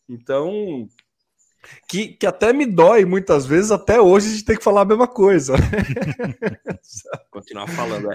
[0.08, 0.88] Então,
[1.88, 4.86] que, que até me dói muitas vezes, até hoje a gente tem que falar a
[4.86, 5.56] mesma coisa.
[7.32, 8.12] Continuar falando.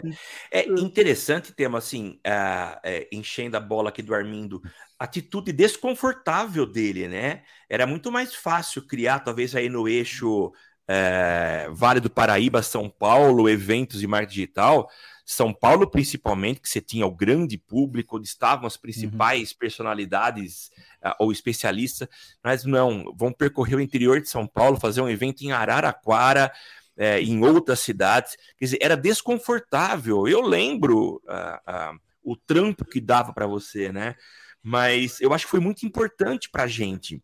[0.51, 4.63] É, é interessante tema assim, uh, é, enchendo a bola aqui do Armindo,
[4.99, 7.43] atitude desconfortável dele, né?
[7.69, 10.53] Era muito mais fácil criar, talvez aí no eixo
[10.89, 14.91] é, Vale do Paraíba, São Paulo, eventos de marketing digital,
[15.31, 19.59] São Paulo principalmente, que você tinha o grande público, onde estavam as principais uhum.
[19.59, 20.71] personalidades
[21.05, 22.09] uh, ou especialistas,
[22.43, 26.51] mas não, vão percorrer o interior de São Paulo, fazer um evento em Araraquara,
[26.97, 32.99] é, em outras cidades, quer dizer, era desconfortável, eu lembro uh, uh, o trampo que
[32.99, 34.17] dava para você, né?
[34.63, 37.23] Mas eu acho que foi muito importante para a gente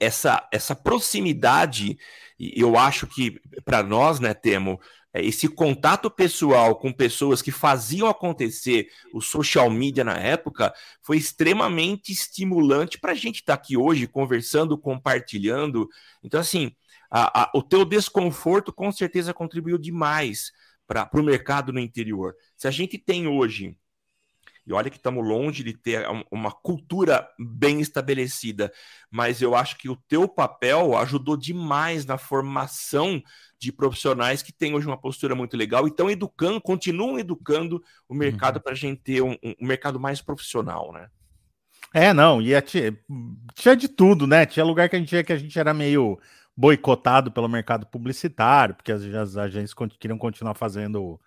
[0.00, 1.98] essa, essa proximidade,
[2.38, 8.08] eu acho que para nós, né, Temo, é, esse contato pessoal com pessoas que faziam
[8.08, 13.76] acontecer o social media na época foi extremamente estimulante para a gente estar tá aqui
[13.76, 15.88] hoje conversando, compartilhando.
[16.22, 16.72] Então, assim,
[17.10, 20.50] a, a, o teu desconforto com certeza contribuiu demais
[20.86, 22.34] para o mercado no interior.
[22.56, 23.76] Se a gente tem hoje
[24.66, 28.72] e olha que estamos longe de ter uma cultura bem estabelecida,
[29.10, 33.20] mas eu acho que o teu papel ajudou demais na formação
[33.58, 38.14] de profissionais que têm hoje uma postura muito legal e estão educando, continuam educando o
[38.14, 38.62] mercado uhum.
[38.62, 41.08] para a gente ter um, um, mercado mais profissional, né?
[41.92, 42.96] É, não, e tinha,
[43.54, 44.46] tinha de tudo, né?
[44.46, 46.18] Tinha lugar que a gente que a gente era meio
[46.56, 51.20] boicotado pelo mercado publicitário, porque as, as agências queriam continuar fazendo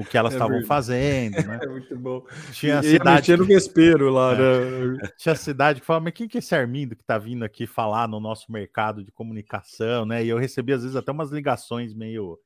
[0.00, 1.60] o que elas é estavam é fazendo, né?
[1.62, 2.24] É muito bom.
[2.52, 3.26] Tinha a cidade.
[3.26, 4.38] Tinha no vespeiro lá, é.
[4.38, 5.10] né?
[5.18, 7.66] Tinha a cidade que falava, mas quem que é esse Armindo que tá vindo aqui
[7.66, 10.24] falar no nosso mercado de comunicação, né?
[10.24, 12.38] E eu recebi, às vezes, até umas ligações meio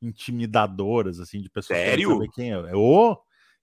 [0.00, 2.08] intimidadoras, assim, de pessoas Sério?
[2.08, 3.18] que saber quem eu, oh,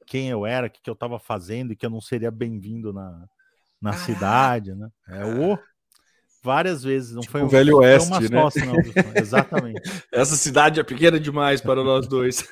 [0.06, 2.94] quem eu era, o que, que eu tava fazendo e que eu não seria bem-vindo
[2.94, 3.28] na,
[3.82, 4.88] na cidade, né?
[5.08, 5.58] É o
[6.42, 7.14] várias vezes.
[7.14, 8.30] Não tipo foi o Velho Oeste, né?
[8.30, 8.50] não,
[9.16, 9.82] exatamente.
[10.12, 12.48] Essa cidade é pequena demais para nós dois.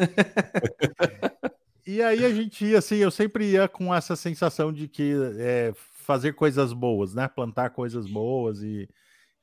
[1.86, 5.74] e aí a gente ia assim, eu sempre ia com essa sensação de que é,
[6.10, 7.28] fazer coisas boas, né?
[7.28, 8.90] Plantar coisas boas e,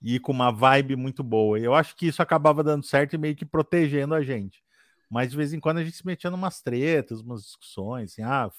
[0.01, 1.59] e ir com uma vibe muito boa.
[1.59, 4.65] E eu acho que isso acabava dando certo e meio que protegendo a gente.
[5.09, 8.51] Mas de vez em quando a gente se metia numas tretas, umas discussões, assim, ah,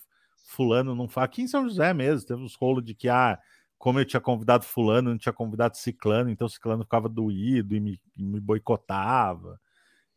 [0.48, 1.26] fulano não faz.
[1.26, 3.38] Aqui em São José mesmo, teve uns rolos de que, ah,
[3.78, 8.02] como eu tinha convidado fulano, não tinha convidado ciclano, então ciclano ficava doído e me,
[8.18, 9.60] me boicotava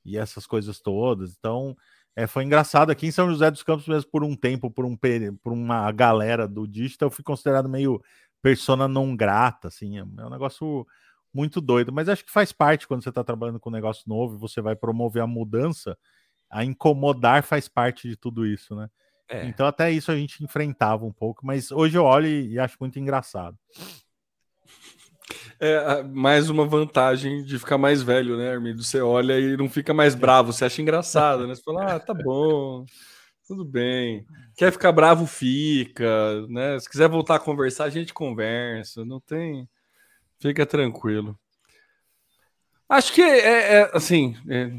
[0.05, 1.35] e essas coisas todas.
[1.39, 1.77] Então,
[2.17, 4.97] é, foi engraçado aqui em São José dos Campos mesmo por um tempo, por um
[5.43, 8.03] por uma galera do digital, eu fui considerado meio
[8.43, 10.87] persona não grata, assim, é, é um negócio
[11.33, 14.37] muito doido, mas acho que faz parte quando você está trabalhando com um negócio novo
[14.37, 15.97] e você vai promover a mudança,
[16.51, 18.89] a incomodar faz parte de tudo isso, né?
[19.31, 19.47] É.
[19.47, 22.99] Então, até isso a gente enfrentava um pouco, mas hoje eu olho e acho muito
[22.99, 23.57] engraçado.
[25.61, 28.83] É mais uma vantagem de ficar mais velho, né, Armindo?
[28.83, 31.55] Você olha e não fica mais bravo, você acha engraçado, né?
[31.55, 32.85] Você fala, ah, tá bom,
[33.47, 34.27] tudo bem.
[34.57, 36.79] Quer ficar bravo, fica, né?
[36.81, 39.69] Se quiser voltar a conversar, a gente conversa, não tem.
[40.41, 41.39] Fica tranquilo.
[42.91, 44.35] Acho que é, é assim.
[44.49, 44.73] É,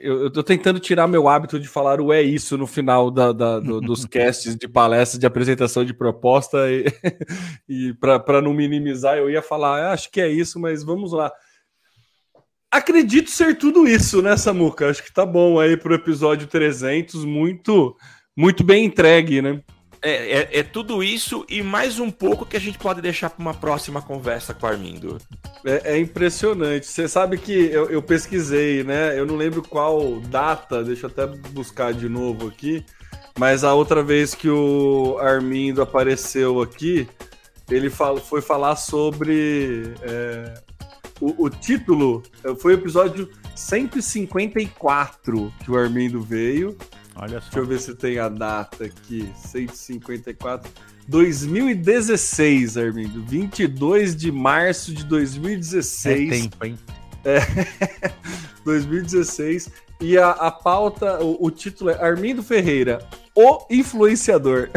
[0.00, 3.58] eu, tô tentando tirar meu hábito de falar o é isso no final da, da
[3.58, 6.84] do, dos casts de palestras de apresentação de proposta e,
[7.68, 11.32] e para não minimizar, eu ia falar, ah, acho que é isso, mas vamos lá.
[12.70, 14.88] Acredito ser tudo isso, né, Samuca?
[14.88, 17.96] Acho que tá bom aí pro episódio 300, muito
[18.36, 19.60] muito bem entregue, né?
[20.06, 23.42] É, é, é, tudo isso e mais um pouco que a gente pode deixar para
[23.42, 25.18] uma próxima conversa com o Armindo.
[25.64, 26.86] É, é impressionante.
[26.86, 29.18] Você sabe que eu, eu, pesquisei, né?
[29.18, 32.86] Eu não lembro qual data, deixa eu até buscar de novo aqui.
[33.36, 37.08] Mas a outra vez que o Armindo apareceu aqui,
[37.68, 39.92] ele fala, foi falar sobre.
[40.02, 40.54] É,
[41.20, 42.22] o, o título
[42.60, 46.78] foi o episódio 154 que o Armindo veio.
[47.18, 47.46] Olha só.
[47.46, 49.30] Deixa eu ver se tem a data aqui.
[49.36, 50.70] 154.
[51.08, 53.22] 2016, Armindo.
[53.22, 56.32] 22 de março de 2016.
[56.32, 56.78] É tempo, hein?
[57.24, 57.40] É.
[58.64, 59.70] 2016.
[60.00, 62.98] E a, a pauta, o, o, título é Armindo Ferreira,
[63.34, 64.68] o influenciador.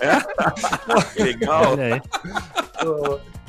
[0.00, 1.22] É?
[1.22, 1.78] Legal.
[1.78, 2.02] É.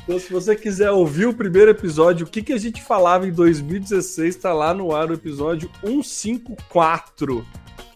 [0.04, 3.32] Então, se você quiser ouvir o primeiro episódio, o que, que a gente falava em
[3.32, 7.44] 2016, está lá no ar o episódio 154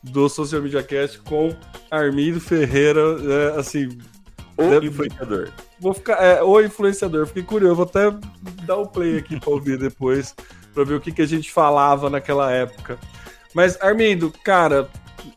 [0.02, 1.54] do Social Media Cast com
[1.90, 3.98] Armindo Ferreira, é, assim.
[4.56, 4.88] O deve...
[4.88, 5.48] influenciador.
[5.80, 6.22] Vou ficar.
[6.22, 8.10] É, o influenciador, fiquei curioso, vou até
[8.64, 10.34] dar o um play aqui para ouvir depois,
[10.74, 12.98] para ver o que, que a gente falava naquela época.
[13.54, 14.88] Mas, Armindo, cara,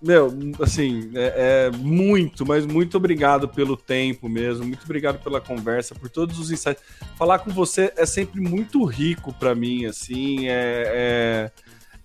[0.01, 5.95] meu, assim, é, é, muito, mas muito obrigado pelo tempo mesmo, muito obrigado pela conversa,
[5.95, 6.83] por todos os insights.
[7.17, 11.51] Falar com você é sempre muito rico para mim, assim, é, é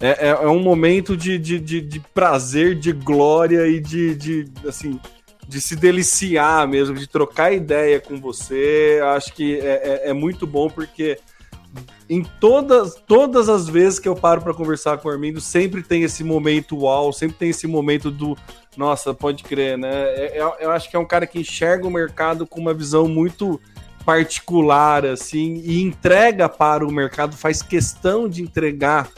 [0.00, 4.44] é, é, é um momento de, de, de, de, prazer, de glória e de, de,
[4.66, 4.98] assim,
[5.46, 8.98] de se deliciar mesmo, de trocar ideia com você.
[9.14, 11.18] Acho que é, é, é muito bom porque
[12.08, 16.02] em todas, todas as vezes que eu paro para conversar com o Armindo, sempre tem
[16.02, 18.36] esse momento uau, sempre tem esse momento do
[18.76, 19.90] nossa, pode crer, né?
[20.14, 23.06] É, é, eu acho que é um cara que enxerga o mercado com uma visão
[23.06, 23.60] muito
[24.04, 29.08] particular, assim, e entrega para o mercado, faz questão de entregar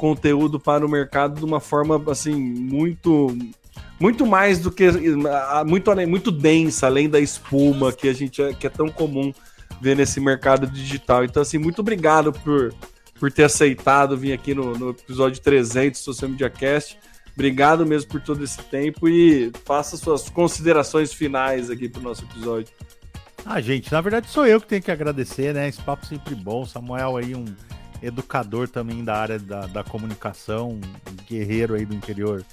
[0.00, 3.36] conteúdo para o mercado de uma forma assim muito
[4.00, 4.90] muito mais do que
[5.66, 9.30] muito muito densa, além da espuma que a gente é, que é tão comum
[9.78, 11.22] ver nesse mercado digital.
[11.22, 12.74] Então assim, muito obrigado por
[13.18, 16.98] por ter aceitado vir aqui no, no episódio 300 do Social Media Cast.
[17.34, 22.24] Obrigado mesmo por todo esse tempo e faça suas considerações finais aqui para o nosso
[22.24, 22.72] episódio.
[23.44, 25.68] Ah, gente, na verdade sou eu que tenho que agradecer, né?
[25.68, 26.64] Esse papo sempre bom.
[26.64, 27.44] Samuel aí, um
[28.02, 30.80] educador também da área da, da comunicação,
[31.28, 32.44] guerreiro aí do interior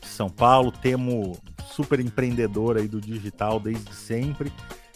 [0.00, 0.72] de São Paulo.
[0.72, 1.38] Temo
[1.72, 4.52] super empreendedor aí do digital desde sempre.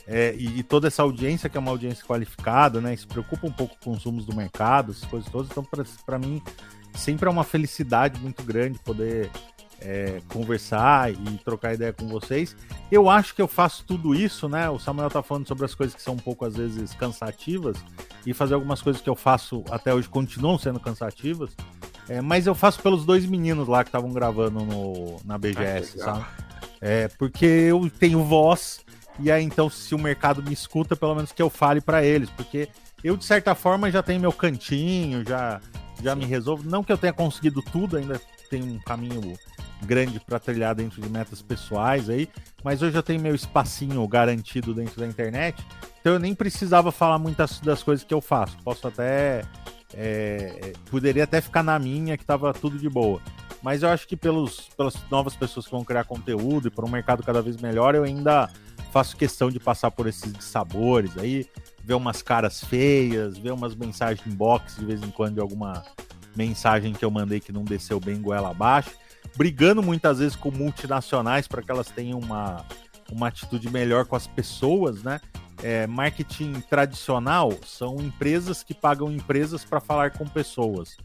[0.07, 2.95] É, e, e, toda essa audiência que é uma audiência qualificada, né?
[2.95, 5.51] Se preocupa um pouco com os consumos do mercado, essas coisas todas.
[5.51, 5.67] Então,
[6.05, 6.41] para mim,
[6.95, 9.31] sempre é uma felicidade muito grande poder
[9.81, 12.57] é, conversar e trocar ideia com vocês.
[12.91, 14.69] Eu acho que eu faço tudo isso, né?
[14.71, 17.77] O Samuel tá falando sobre as coisas que são um pouco, às vezes, cansativas,
[18.25, 21.51] e fazer algumas coisas que eu faço até hoje continuam sendo cansativas.
[22.09, 26.05] É, mas eu faço pelos dois meninos lá que estavam gravando no, na BGS, ah,
[26.05, 26.25] sabe?
[26.81, 28.81] É, porque eu tenho voz,
[29.19, 32.31] e aí então, se o mercado me escuta, pelo menos que eu fale para eles,
[32.31, 32.69] porque
[33.03, 35.61] eu, de certa forma, já tenho meu cantinho, já,
[36.03, 36.69] já me resolvo.
[36.69, 39.37] Não que eu tenha conseguido tudo, ainda tem um caminho
[39.85, 42.29] grande para trilhar dentro de metas pessoais aí,
[42.65, 45.65] mas hoje eu tenho meu espacinho garantido dentro da internet,
[46.01, 48.57] então eu nem precisava falar muitas das coisas que eu faço.
[48.63, 49.43] Posso até.
[49.95, 53.21] É, poderia até ficar na minha, que tava tudo de boa.
[53.63, 56.89] Mas eu acho que pelos, pelas novas pessoas que vão criar conteúdo e para um
[56.89, 58.49] mercado cada vez melhor, eu ainda
[58.93, 61.45] faço questão de passar por esses sabores aí,
[61.83, 65.83] ver umas caras feias, ver umas mensagens inbox de vez em quando de alguma
[66.37, 68.91] mensagem que eu mandei que não desceu bem goela abaixo
[69.37, 72.65] brigando muitas vezes com multinacionais para que elas tenham uma,
[73.11, 75.21] uma atitude melhor com as pessoas, né?
[75.63, 80.97] É, marketing tradicional são empresas que pagam empresas para falar com pessoas.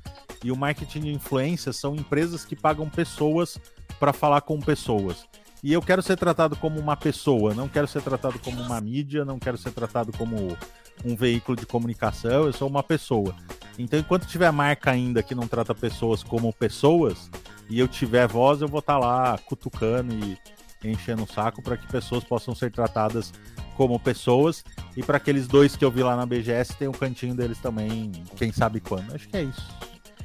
[0.44, 3.58] E o marketing de influência são empresas que pagam pessoas
[4.00, 5.26] para falar com pessoas.
[5.64, 9.24] E eu quero ser tratado como uma pessoa, não quero ser tratado como uma mídia,
[9.24, 10.58] não quero ser tratado como
[11.06, 13.36] um veículo de comunicação, eu sou uma pessoa.
[13.78, 17.30] Então, enquanto tiver marca ainda que não trata pessoas como pessoas,
[17.70, 20.38] e eu tiver voz, eu vou estar tá lá cutucando e
[20.84, 23.32] enchendo o saco para que pessoas possam ser tratadas
[23.76, 24.64] como pessoas
[24.96, 27.60] e para aqueles dois que eu vi lá na BGS tem o um cantinho deles
[27.60, 29.14] também, quem sabe quando.
[29.14, 29.68] Acho que é isso.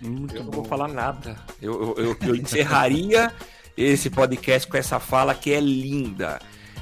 [0.01, 1.37] Muito eu não vou falar nada.
[1.61, 3.33] Eu, eu, eu, eu encerraria
[3.77, 6.39] esse podcast com essa fala que é linda.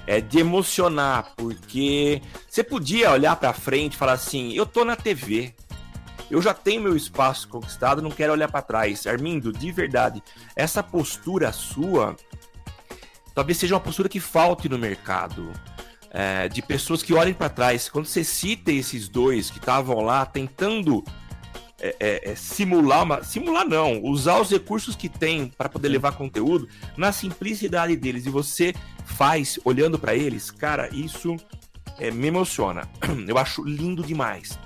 [0.06, 4.96] É de emocionar, porque você podia olhar para frente e falar assim: eu tô na
[4.96, 5.54] TV,
[6.30, 9.06] eu já tenho meu espaço conquistado, não quero olhar para trás.
[9.06, 10.22] Armindo, de verdade,
[10.56, 12.16] essa postura sua
[13.34, 15.52] talvez seja uma postura que falte no mercado.
[16.16, 17.88] É, de pessoas que olhem para trás.
[17.88, 21.02] Quando você cita esses dois que estavam lá tentando
[21.80, 26.12] é, é, é, simular, uma, simular não, usar os recursos que tem para poder levar
[26.12, 28.72] conteúdo na simplicidade deles e você
[29.04, 31.36] faz olhando para eles, cara, isso
[31.98, 32.88] é, me emociona.
[33.26, 34.58] Eu acho lindo demais.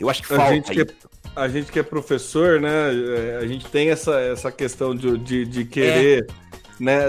[0.00, 0.54] Eu acho que a falta.
[0.54, 0.86] Gente que é,
[1.34, 2.68] a gente que é professor, né?
[2.68, 6.26] É, a gente tem essa, essa questão de, de, de querer.
[6.42, 6.46] É.
[6.78, 7.04] Né,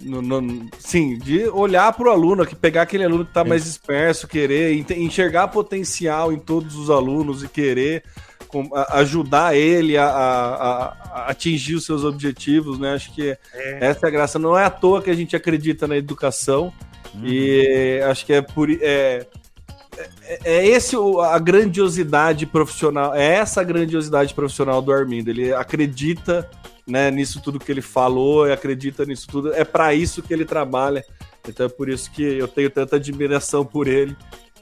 [0.00, 3.64] no, no, sim, de olhar para o aluno, que pegar aquele aluno que está mais
[3.64, 8.02] disperso, querer enxergar potencial em todos os alunos e querer
[8.90, 12.94] ajudar ele a, a, a, atingir os seus objetivos, né?
[12.94, 13.78] Acho que é.
[13.80, 14.38] essa é a graça.
[14.38, 16.72] Não é à toa que a gente acredita na educação
[17.14, 17.26] uhum.
[17.26, 19.26] e acho que é por é,
[20.22, 25.30] é, é esse a grandiosidade profissional, é essa a grandiosidade profissional do Armindo.
[25.30, 26.48] Ele acredita
[26.86, 29.52] né, nisso tudo que ele falou, acredita nisso tudo.
[29.52, 31.04] É para isso que ele trabalha.
[31.48, 34.16] Então é por isso que eu tenho tanta admiração por ele.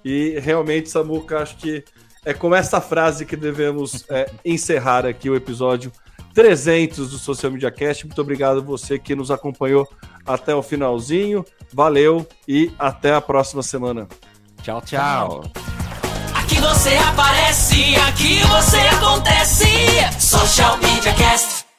[0.05, 1.85] E realmente, Samuca, acho que
[2.25, 5.93] é com essa frase que devemos é, encerrar aqui o episódio
[6.35, 8.07] 300 do Social Media Cast.
[8.07, 9.89] Muito obrigado a você que nos acompanhou
[10.25, 11.45] até o finalzinho.
[11.73, 14.09] Valeu e até a próxima semana.
[14.63, 15.45] Tchau, tchau.
[16.35, 19.67] Aqui você aparece, aqui você acontece.
[20.21, 21.72] Social Media Cast.